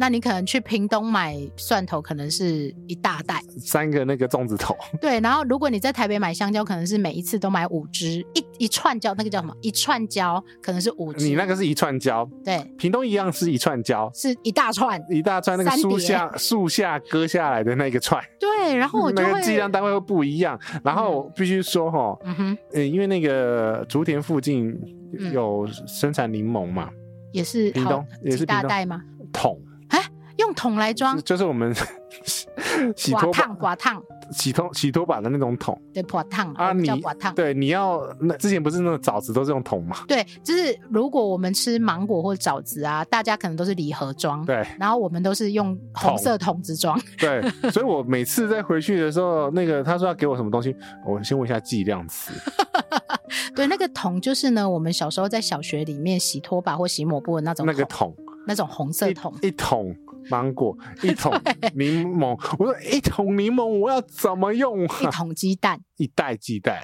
[0.00, 4.76] 那你可能去屏东买蒜头，可能是一大袋，三个那个粽子头。
[5.02, 9.52] 对，然后如果你在台北买香蕉，可能是每一次都买五只，一一串蕉，那个叫什么？
[9.60, 11.24] 一串蕉可能是五只。
[11.24, 18.22] 你那个是一串蕉，对，屏东一样是一串蕉，是一大串，一大串那个树下树下割下来的那个串。
[18.38, 20.56] 对，然后我就会那个计量单位会不一样。
[20.84, 22.56] 然后必须说哈，嗯哼，
[22.88, 24.78] 因为那个竹田附近
[25.32, 26.90] 有生产柠檬嘛，
[27.32, 29.02] 也是屏东，也是大袋吗？
[29.32, 29.60] 桶。
[30.38, 31.74] 用桶来装，就是我们
[32.94, 34.00] 洗拖把、刮烫、
[34.30, 35.76] 洗拖洗拖把的那种桶。
[35.92, 36.88] 对，刮烫啊，你
[37.34, 39.96] 对你要那之前不是那种枣子都是用桶嘛？
[40.06, 44.46] 对，就是如果我们吃芒果或枣子啊，大家可能都是礼盒装。
[44.46, 46.96] 对，然后我们都是用红色桶子装。
[47.18, 47.42] 对，
[47.72, 50.72] 所以我每次在回去的时候，那个他说要给我什么东西，
[51.04, 52.32] 我先问一下计量词。
[53.54, 58.14] 对，那个桶就是呢，我们小时候在小学里面洗拖把或洗抹布的那种那个桶，
[58.46, 59.94] 那种红色桶，一桶。
[60.30, 61.32] 芒果 一桶
[61.74, 64.96] 柠檬，我说一桶柠檬我要怎么用啊？
[65.00, 66.82] 一桶鸡蛋，一袋鸡蛋，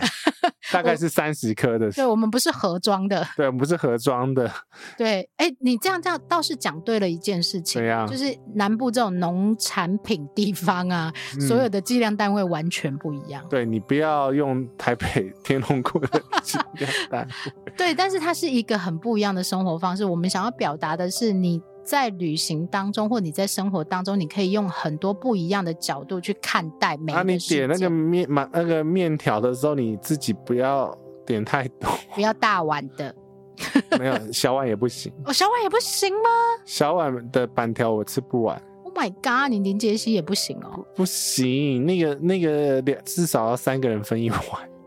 [0.74, 1.90] 大概是三十颗的。
[1.92, 4.50] 对，我们不是盒装的，对，我们不是盒装的。
[4.98, 13.44] 对，哎，你这样这样倒是讲对了一件事情，就是南部这种农产品地方啊，嗯、所有的计量单位完全不一样。
[13.48, 17.72] 对，你不要用台北 天龙谷的计量单位。
[17.76, 20.04] 对，但是它是一个很不一样的生活方式。
[20.04, 21.62] 我们想要表达的是你。
[21.84, 27.20] 在旅行当中，或你在生活当中，你可以用很多不一样的角度去看待每一个事。
[27.20, 33.14] 啊，你点那个面嘛，那个面条的时候，你自己不要点太多，不要大碗的。
[33.98, 35.12] 没有，小碗也不行。
[35.24, 36.28] 哦，小碗也不行吗？
[36.64, 38.60] 小碗的板条我吃不完。
[38.82, 40.84] Oh my god，你林杰西也不行哦。
[40.96, 44.40] 不行，那个那个两至少要三个人分一碗。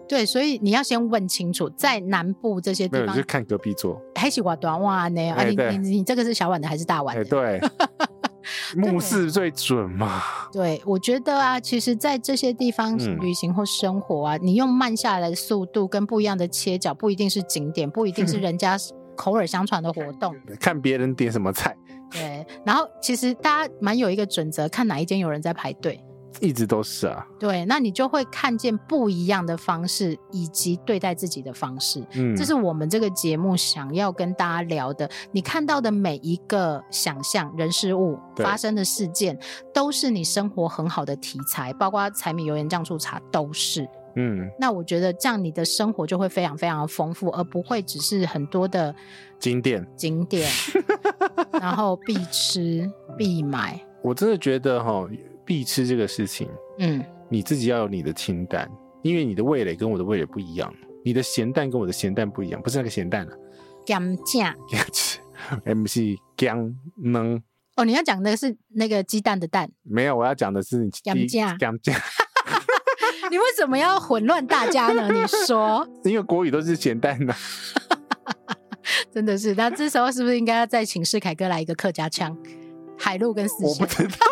[0.08, 5.30] 对，所以你要先问清楚，在南部这些地方，就看隔壁桌，还是我短碗呢？
[5.32, 7.24] 啊，你你你这个是小碗的还是大碗的？
[7.26, 7.62] 对，
[8.76, 10.22] 目视最准嘛。
[10.51, 18.78] 对，我觉得啊，其实，在这些地方旅行或生活啊，嗯、你用慢下来的速度跟不一样的切角，不一定是景点，不一定是人家
[19.16, 20.34] 口耳相传的活动。
[20.60, 21.76] 看别人点什么菜。
[22.10, 26.01] 对，然后其实大家蛮有一个准则，看哪一间有人在排队。
[26.40, 32.06] 一直都是啊，对，那你就会看见不一样的方式，以及对待自己的方式。
[32.14, 35.10] 嗯，这是我们这个节目想要跟大家聊的。
[35.32, 39.38] 你看到的每一个想象人事物发生的事件，
[39.74, 43.88] 都是你生活很好的题材，包括柴米油盐酱醋茶都是。
[44.16, 48.94] 嗯，那我觉得这样你的生活就会非常非常的丰富，而不会只是很多的
[49.40, 50.50] 景点景点，
[51.54, 53.80] 然后必吃必买。
[54.04, 55.08] 我真的觉得哈。
[55.48, 58.70] 必吃这个事情，嗯，你自己要有你的清淡，
[59.02, 60.72] 因为你的味蕾跟我的味蕾不一样，
[61.06, 63.32] 你的咸蛋跟我的咸蛋不一样，不是那个咸蛋啊，
[63.86, 64.54] 姜酱
[65.64, 67.41] ，M C 咸能
[67.78, 71.95] 哦，你要讲的是那个鸡蛋的蛋，没有，我要讲的是姜酱，姜酱，
[73.32, 75.08] 你为什么要混乱大家呢？
[75.16, 77.34] 你说，因为国语都是咸蛋的，
[79.14, 82.38] 真的是，那这时候是不是应该要再请世凯哥来一个客家腔，
[82.98, 83.68] 海陆跟四县？
[83.70, 84.28] 我不知道。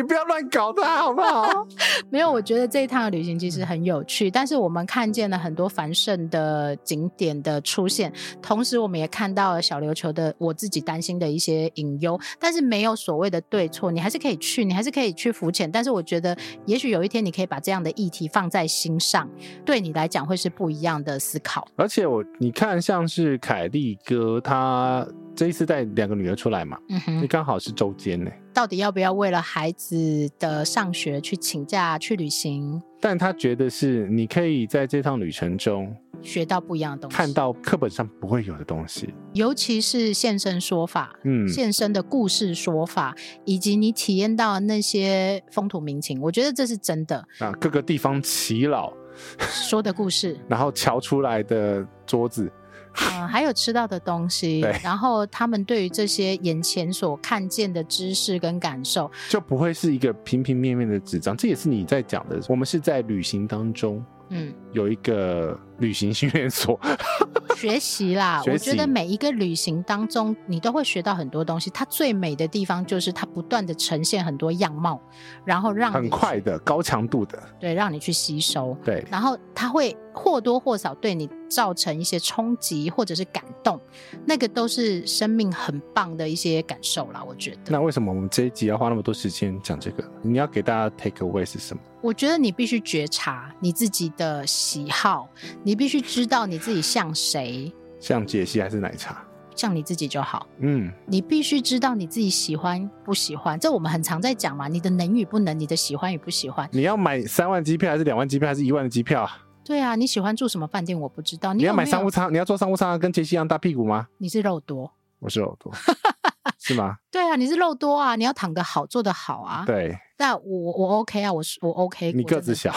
[0.00, 1.66] 你不要乱搞他好不好？
[2.08, 16.34] 没有，我觉得这一趟的旅行其实很有趣，但是我们看见了很多繁盛的景点的出现，同时我们也看到了小琉球的我自己担心的一些隐忧，但是没有所谓的对错，你还是可以去，你还是可以去浮潜，但是我觉得
[16.64, 19.28] 也许有一天你可以把这样的议题放在心上，
[19.66, 21.68] 对你来讲会是不一样的思考。
[21.76, 25.06] 而且我你看，像是凯利哥他。
[25.40, 28.30] 这一次带两个女儿出来嘛，嗯哼，你刚好是周间呢。
[28.52, 32.78] 到底要不要为了孩子的上学去请假去旅行？
[33.00, 43.16] 但他觉得是你可以在这趟旅程中学到不一样的东西，看到课本上不会有的东西，尤其是现身说法，嗯，现身的故事说法，
[43.46, 47.50] 以及你体验到那些风土民情，我觉得这是真的啊。
[47.52, 48.92] 各个地方耆老
[49.40, 52.52] 说的故事，然后瞧出来的桌子。
[52.94, 61.36] 嗯，还有吃到的东西，然后他们对于这些眼前所看见的知识跟感受，就不会是一个平平面面的纸张。
[61.36, 64.04] 这也是你在讲的，我们是在旅行当中。
[64.32, 66.78] 嗯，有一个旅行训练所
[67.56, 68.42] 学习啦。
[68.46, 71.70] 我觉得每一个旅行当中，你都会学到很多东西。
[71.70, 75.00] 它最美的地方就是它不断的呈现很多样貌，
[75.44, 78.76] 然后让你很快的高强度的，对，让你去吸收。
[78.84, 83.80] 对，然后它会或多或少对你造成一些冲击或者是感动，
[84.24, 87.22] 那个都是生命很棒的一些感受啦。
[87.26, 87.58] 我觉得。
[87.72, 90.04] 那为什么我们这一集要花那么多时间讲这个？
[90.22, 91.82] 你要给大家 take away 是什么？
[92.02, 95.26] 我觉得你必须觉察你自己的喜好，
[95.62, 99.24] 你必须知道你自己像谁，像杰西还是奶茶，
[99.56, 100.46] 像你自己就好。
[100.58, 106.68] 嗯，你必须知道你自己喜欢不喜欢，这我们很常在讲嘛，你的能与不能，你的喜欢与不喜欢。
[106.72, 109.38] 你要买三万机票还是两万机票还是一万的机票啊？
[109.64, 111.00] 对啊，你喜欢住什么饭店？
[111.00, 111.54] 我不知道。
[111.54, 114.08] 你，要买商务舱，你要坐商务舱，跟杰西一样大屁股吗？
[114.18, 115.72] 你是肉多，我是肉多。
[116.60, 116.96] 是吗？
[117.10, 119.64] 对啊，你是肉多啊，你要躺得好，坐得好啊。
[119.66, 122.12] 对，那我我 OK 啊，我是我 OK。
[122.12, 122.70] 你个子小，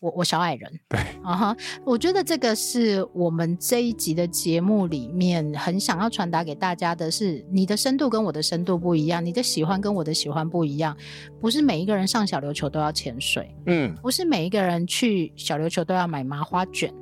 [0.00, 0.80] 我我小矮人。
[0.88, 10.96] 对啊哈，uh-huh, 我觉得这个是我们这一集的节目里面很想要传达给大家的是，你的深度跟我的深度不一样，你的喜欢跟我的喜欢不一样。
[11.40, 16.92] 不是每一个人上小琉球都要潜水，嗯，不是每一个人去小琉球都要买麻花卷。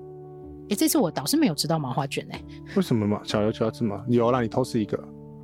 [0.68, 2.44] 哎，这次我倒是没有吃到麻花卷哎、欸。
[2.76, 3.20] 为什么嘛？
[3.24, 4.05] 小琉球要吃吗？
[4.09, 4.99] 有啦，你偷吃一个。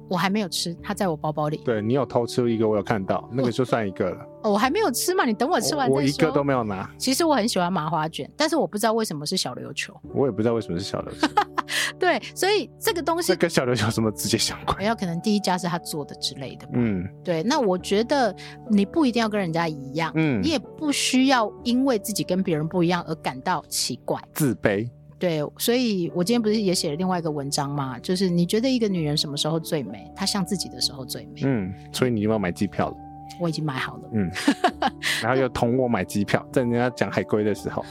[0.09, 1.61] 我还没有吃，它在我包包里。
[1.65, 4.27] 对，你有偷吃一个，我有看到， 那个就算一个了。
[4.43, 5.97] 哦，我还没有吃嘛，你等我吃完再说。
[5.97, 6.91] 我一个都没有拿。
[6.99, 9.95] 其实我很喜欢麻花卷，但是我不知道为什么是小琉球。
[10.13, 11.29] 我也不知道为什么是小琉球。
[11.99, 14.85] 对，所以这个东西跟小琉球有什么直接相关？
[14.85, 16.69] 有可能第一家是他做的之类的。
[16.73, 17.43] 嗯，对。
[17.45, 18.35] 那我觉得
[18.69, 24.89] 你不一定要跟人家一样，嗯，你也不需要因为自己跟别人不一样而感到奇怪、自卑。
[25.23, 27.97] 对，所以我今天不是也写了另外一个文章吗？
[28.01, 30.11] 就是你觉得一个女人什么时候最美？
[30.17, 31.43] 她像自己的时候最美。
[31.45, 32.97] 嗯，所以你有没有买机票了？
[33.39, 34.11] 我已经买好了。
[34.15, 34.29] 嗯，
[35.23, 37.85] 然后又同我买机票，在人家讲海龟的时候，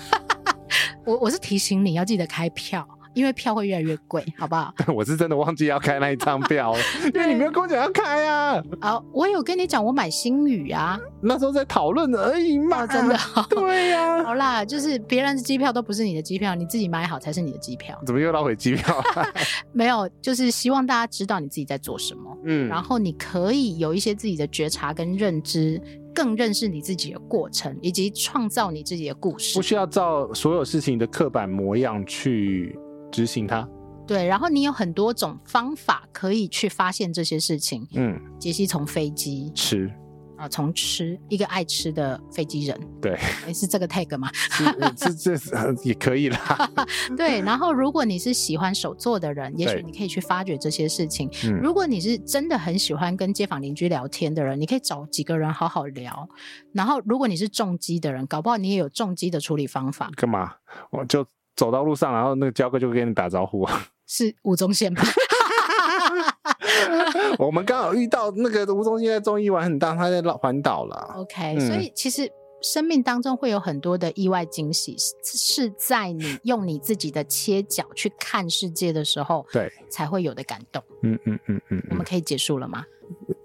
[1.08, 2.86] 我我是提醒你要记得开票。
[3.14, 4.74] 因为票会越来越贵，好不好？
[4.94, 6.80] 我是真的忘记要开那一张票了，
[7.14, 8.62] 因为你没有跟我讲要开啊。
[8.80, 12.84] 好，我有跟你讲我买星宇啊，那时候在讨论而已嘛。
[12.84, 13.18] 哦、真的？
[13.50, 14.24] 对呀、啊。
[14.24, 18.00] 好啦，就是别人的机票都不是你的机票，你自己买好才是你的机票。
[18.06, 18.96] 怎么又捞回机票？
[19.74, 22.38] 没有，就是希望大家知道你自己在做什么。
[22.46, 25.82] 嗯，然后你可以有一些自己的觉察跟认知，
[26.14, 29.58] 更认识你自己的过程，以及创造你自己的故事。
[29.58, 32.78] 不需要照所有事情的刻板模样去
[33.12, 33.68] 执行它。
[34.08, 37.88] 对，然后你有很多种方法可以去发现这些事情。
[37.94, 39.92] 嗯，杰西从飞机吃。
[40.38, 43.16] 啊，从吃一个爱吃的飞机人， 对，
[43.54, 44.28] 是这个 tag 吗？
[44.34, 46.72] 是这这也可以啦。
[47.16, 51.30] 对，然后如果你是喜欢手作的人，也许你可以去发掘这些事情。
[51.62, 56.28] 如果你是真的很喜欢跟街坊邻居聊天的人，你可以找几个人好好聊。
[56.74, 60.10] 然后，如果你是重机的人，搞不好你也有重机的处理方法。
[60.16, 60.56] 干嘛？
[60.90, 61.24] 我就
[61.56, 63.88] 走到路上，然后那个焦哥就跟你打招呼啊？
[64.08, 65.04] 是吴宗宪吧？
[67.40, 71.14] 我们刚好遇到那个吴宗宪在综艺玩很大，他在环岛了。
[71.18, 72.30] OK，、嗯、所以其实
[72.62, 80.84] 生命当中会有很多的意外惊喜，是在你用你自己的切角去看世界的时候，对，才会有的感动。
[81.04, 82.84] 嗯嗯嗯嗯，我们可以结束了吗？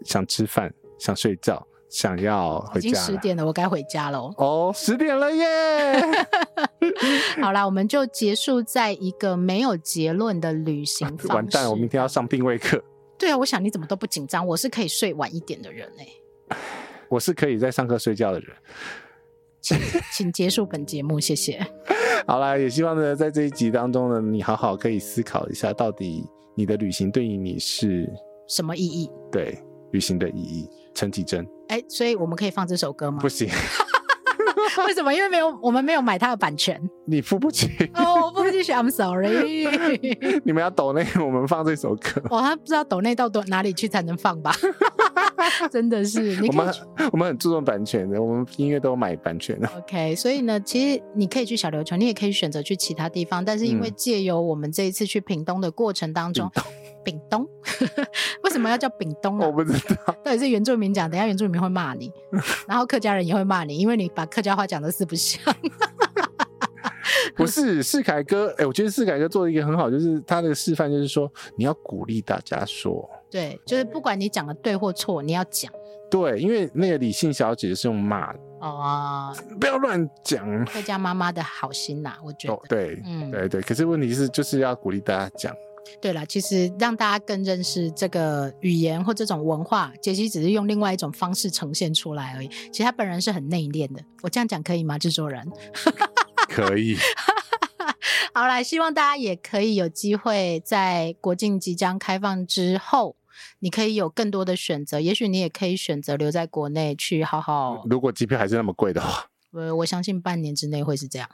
[0.04, 2.88] 想吃饭，想睡觉，想要回家。
[2.88, 4.32] 已经十点了，我该回家了。
[4.38, 6.02] 哦，十点了耶！
[7.42, 11.28] 好啦，我们就结束在一个没有结论的旅行方式。
[11.34, 12.82] 完蛋，我明天要上定位课。
[13.18, 14.46] 对啊，我想你怎么都不紧张。
[14.46, 16.04] 我是可以睡晚一点的人哎、
[16.50, 16.56] 欸，
[17.08, 18.48] 我是可以在上课睡觉的人。
[19.60, 19.78] 请
[20.12, 21.66] 请结束本节目，谢谢。
[22.26, 26.24] 好啦，也希望呢，在这一集当中呢，你好好可以思考一下，到底
[26.54, 28.08] 你的旅行对于你是
[28.48, 29.10] 什么意义？
[29.32, 29.58] 对，
[29.90, 31.46] 旅行的意义，陈绮贞。
[31.68, 33.18] 哎，所以我们可以放这首歌吗？
[33.20, 33.48] 不行。
[34.86, 35.12] 为什么？
[35.12, 36.80] 因为没有，我们没有买他的版权。
[37.06, 39.66] 你付不起哦，我付不起，I'm sorry。
[40.44, 42.20] 你们要抖内，我们放这首歌。
[42.30, 44.52] 哦，他不知道抖内到多哪里去才能放吧？
[45.70, 46.74] 真的是，你我们
[47.12, 49.68] 我们很注重版权的，我们音乐都有买版权的。
[49.78, 56.50] OK，所以呢，其实你可以去小琉球，你也可以选择去其他地方，但是因为借由我们这一次去屏东的过程当中。
[56.54, 56.62] 嗯
[57.06, 57.46] 屏东
[58.42, 59.46] 为什么要叫丙东啊？
[59.46, 62.12] 我不知道， 到底是原住民讲，等下原住民会骂你，
[62.66, 65.40] 然后客家人也会骂你，因为你把客家话讲的四不像。
[67.36, 75.72] 不是，世凯哥，哎、欸，我觉得世凯哥做的一个很好，就是他的示范，就是说你要鼓励大家说，对，就是不管你讲的对或错，你要讲。
[76.10, 80.64] 对，因为那个李姓小姐是用骂的哦，不要乱讲。
[80.64, 83.60] 客家妈妈的好心呐、啊，我觉得，对，嗯，对对。
[83.60, 85.54] 可是问题是，就是要鼓励大家讲。
[86.00, 92.48] 对了，其实让大家更认识这个语言或这种文化，杰西只是用另外一种方式呈现出来而已。
[92.70, 94.98] 其实他本人是很内敛的，我这样讲可以吗？
[94.98, 95.46] 制作人？
[96.48, 96.96] 可以。
[98.34, 103.16] 好来，希望大家也可以有机会在国境即将开放之后，
[103.60, 105.00] 你可以有更多的选择。
[105.00, 107.84] 也许你也可以选择留在国内去好好。
[107.88, 109.26] 如果机票还是那么贵的话。
[109.56, 111.28] 我我相信半年之内会是这样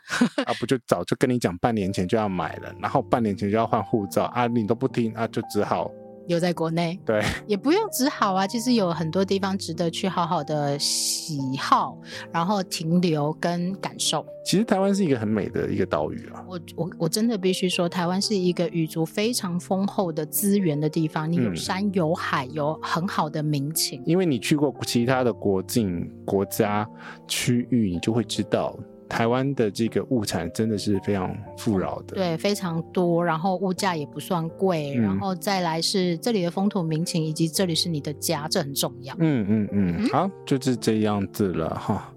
[0.46, 5.90] 啊，不就早就跟你讲，半年前就要买了，然后半年前就要换护照啊，你都不听啊，就只好。
[6.26, 8.46] 留在国内，对，也不用只好啊。
[8.46, 11.98] 其实有很多地方值得去好好的喜好，
[12.32, 14.24] 然后停留跟感受。
[14.44, 16.44] 其实台湾是一个很美的一个岛屿啊。
[16.48, 21.30] 我我我真的必须说，台湾是一个语族非常丰厚的资源的地方。
[21.30, 24.00] 你有山有海，有很好的民情。
[24.00, 26.88] 嗯，因为你去过其他的国境国家
[27.28, 28.76] 区域，你就会知道。
[29.12, 39.14] 台湾的这个物产真的是非常富饶的，对，非常多，然后物价也不算贵，嗯、然后再来是这里的风土民情，以及这里是你的家，这很重要。
[39.18, 40.08] 嗯嗯嗯，嗯。
[40.08, 42.10] 好，就是这样子了哈，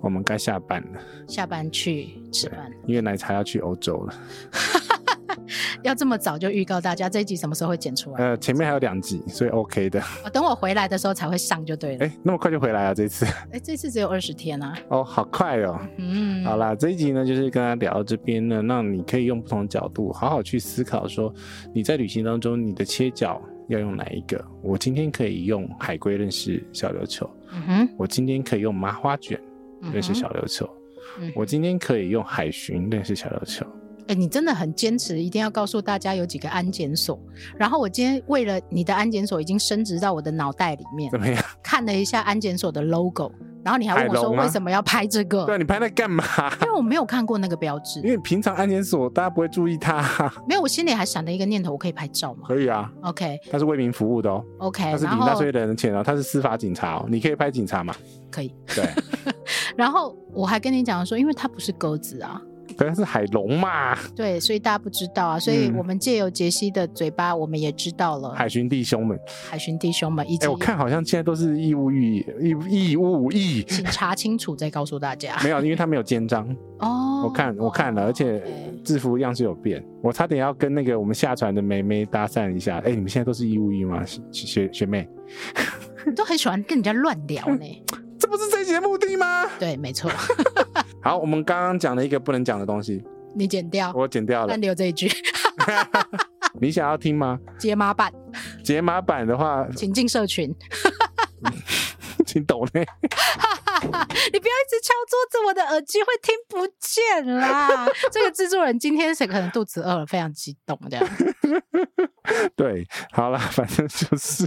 [0.00, 4.14] 我们该下班了，下班去吃饭，因为奶茶要去欧洲了。
[5.82, 8.24] 要这么早就预告大家这一集什么时候会剪出来？
[8.24, 10.00] 呃，前面还有两集，所以 OK 的。
[10.24, 12.06] 哦，等我回来的时候才会上就对了。
[12.06, 13.24] 哎，那么快就回来啊这次？
[13.52, 14.76] 哎，这次只有二十天啊。
[14.88, 15.78] 哦，好快哦。
[15.98, 21.32] 嗯，好啦，这一集呢就是跟他聊到这边呢，那你可以用不同角度好好去思考，说
[21.74, 24.44] 你在旅行当中你的切角要用哪一个？
[24.62, 27.28] 我今天可以用海龟认识小琉球。
[27.52, 27.88] 嗯哼。
[27.96, 29.40] 我今天可以用麻花卷
[29.92, 30.68] 认识小琉球。
[31.18, 31.32] 嗯。
[31.34, 33.66] 我今天可以用海巡认识小琉球。
[34.10, 37.16] 哎，你真的很坚持，一定要告诉大家有几个安检所。
[37.56, 41.08] 然后我今天为了你的安检所，已经升值到我的脑袋里面。
[41.12, 41.40] 怎么样？
[41.62, 43.30] 看了一下安检所的 logo，
[43.64, 45.46] 然后你还问我说为什么要拍这个？
[45.46, 46.24] 对，你拍那干嘛？
[46.62, 48.00] 因为我没有看过那个标志。
[48.00, 50.02] 因为平常安检所大家不会注意它。
[50.48, 52.48] 没有，我心里还闪了一个念头，我可以拍照吗？
[52.48, 52.90] 可以啊。
[53.02, 53.38] OK。
[53.48, 54.44] 他是为民服务的哦。
[54.58, 54.90] OK。
[54.90, 57.94] 他是领纳税人的钱哦，他是司法警察哦，你可以拍警察吗？
[58.28, 58.52] 可以。
[58.74, 58.84] 对。
[59.76, 62.42] 然后我还跟你讲说，因为它不是鸽子啊。
[62.76, 68.30] 可是海龙嘛，对，所以大家不知道啊，所以我们借由杰西的嘴巴，我们也知道了。
[68.30, 69.18] 海巡弟兄们，
[69.48, 75.36] 海巡弟兄们，一直、欸、我看好像现在都是义务役，义义务役，请查清楚再告诉大家。
[75.44, 76.48] 没有，因为他没有肩章
[76.78, 77.22] 哦。
[77.24, 78.42] 我看我看了，而且
[78.84, 82.78] 制服样式有变，我差点要跟那个我们下船的妹妹搭讪一下。
[82.78, 84.02] 哎、欸，你们现在都是义务役吗？
[84.32, 85.08] 学学妹，
[86.16, 87.66] 都很喜欢跟人家乱聊呢。
[88.18, 89.46] 这不是这一集的目的吗？
[89.58, 90.10] 对，没错。
[91.02, 93.02] 好，我们刚刚讲了一个不能讲的东西，
[93.34, 95.10] 你剪掉，我剪掉了，但留这一句。
[96.60, 97.38] 你想要听吗？
[97.58, 98.12] 解码版。
[98.62, 100.54] 解码版的话，请进社群。
[102.26, 102.80] 请抖内。
[103.80, 107.88] 你不要一直敲桌子，我的耳机会听不见啦。
[108.12, 111.08] 这个制作人今天谁可能肚子饿了，非常激动这样。
[112.54, 114.46] 对，好了，反正就是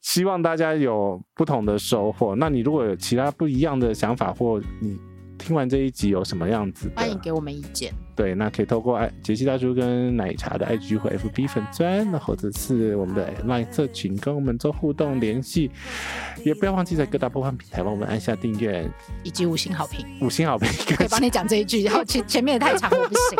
[0.00, 2.36] 希望大家有不同的收获。
[2.36, 4.96] 那你如果有其他不一样的想法，或你。
[5.38, 6.90] 听完这一集有什么样子？
[6.96, 7.92] 欢迎给我们意见。
[8.14, 15.70] 对，那可以透过爱杰西大叔跟奶茶的 IG 或 FB 粉专，或者是我们的 LINE 社群跟我们做互动联系。
[16.44, 18.84] 也不要忘记在各大播放平台帮我们按下订阅
[19.22, 20.04] 以及五星好评。
[20.20, 23.38] 五星好评可以帮你讲这一句，然后前前面也太长我不行。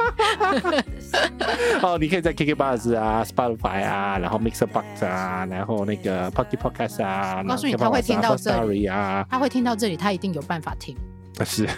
[1.82, 7.38] 哦，你可以在 KKBOX 啊、Spotify 啊，然后 Mixer Box 啊，然后那个 Pocket Podcast 啊。
[7.42, 10.96] 我告诉你，他会听到这里啊，他会听到这里，他一定有办法听。
[11.44, 11.68] 是，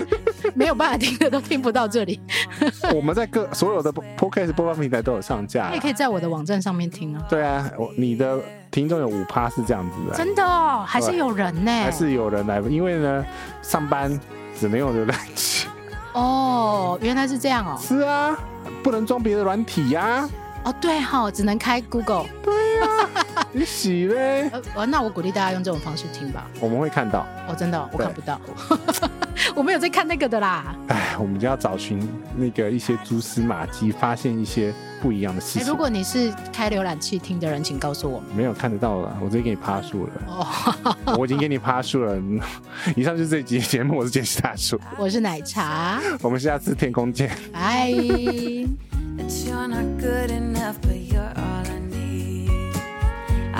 [0.54, 2.20] 没有办法听的都听不到这里。
[2.94, 7.22] 我们在各所有的 Podcast 播放平台都有上架，你也可以在我的网站上面听啊。
[7.28, 8.38] 对啊，我你的
[8.70, 13.24] 听众有五趴是这样子的，真的哦，还是有人呢，还是有人来，因为呢，
[13.62, 14.18] 上班
[14.58, 15.66] 只能用浏览器。
[16.12, 17.78] 哦，原来是这样哦。
[17.80, 18.36] 是啊，
[18.82, 20.30] 不能装别的软体呀、啊。
[20.64, 22.24] 哦，对哈、哦，只能开 Google。
[22.42, 22.86] 对呀、
[23.34, 24.50] 啊， 你洗呗？
[24.74, 26.46] 呃，那我鼓励大家用这种方式听吧。
[26.60, 27.26] 我们会看到。
[27.48, 28.38] 哦，真的、哦，我看不到。
[29.56, 30.76] 我没有在看那个的啦。
[30.88, 35.66] 哎，我们就要找寻那个一些蛛丝马迹，发现一些不一样的事情。
[35.66, 38.22] 如果你是开浏览器听的人，请告诉我。
[38.36, 40.12] 没有看得到了，我直接给你趴树了。
[41.06, 42.14] 哦，我已经给你趴树了。
[42.94, 47.90] 以上就是这一集节目，我是杰西大叔，我是奶茶，我们下次天空见，拜。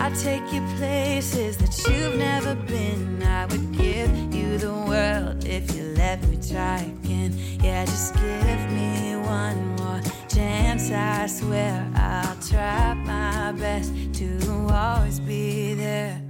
[0.07, 3.20] I'd take you places that you've never been.
[3.24, 7.34] I would give you the world if you let me try again.
[7.61, 10.92] Yeah, just give me one more chance.
[10.92, 16.26] I swear I'll try my best to always be there.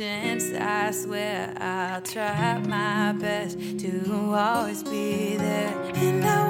[0.00, 0.52] patience.
[0.58, 5.74] I swear I'll try my best to always be there.
[5.94, 6.49] And I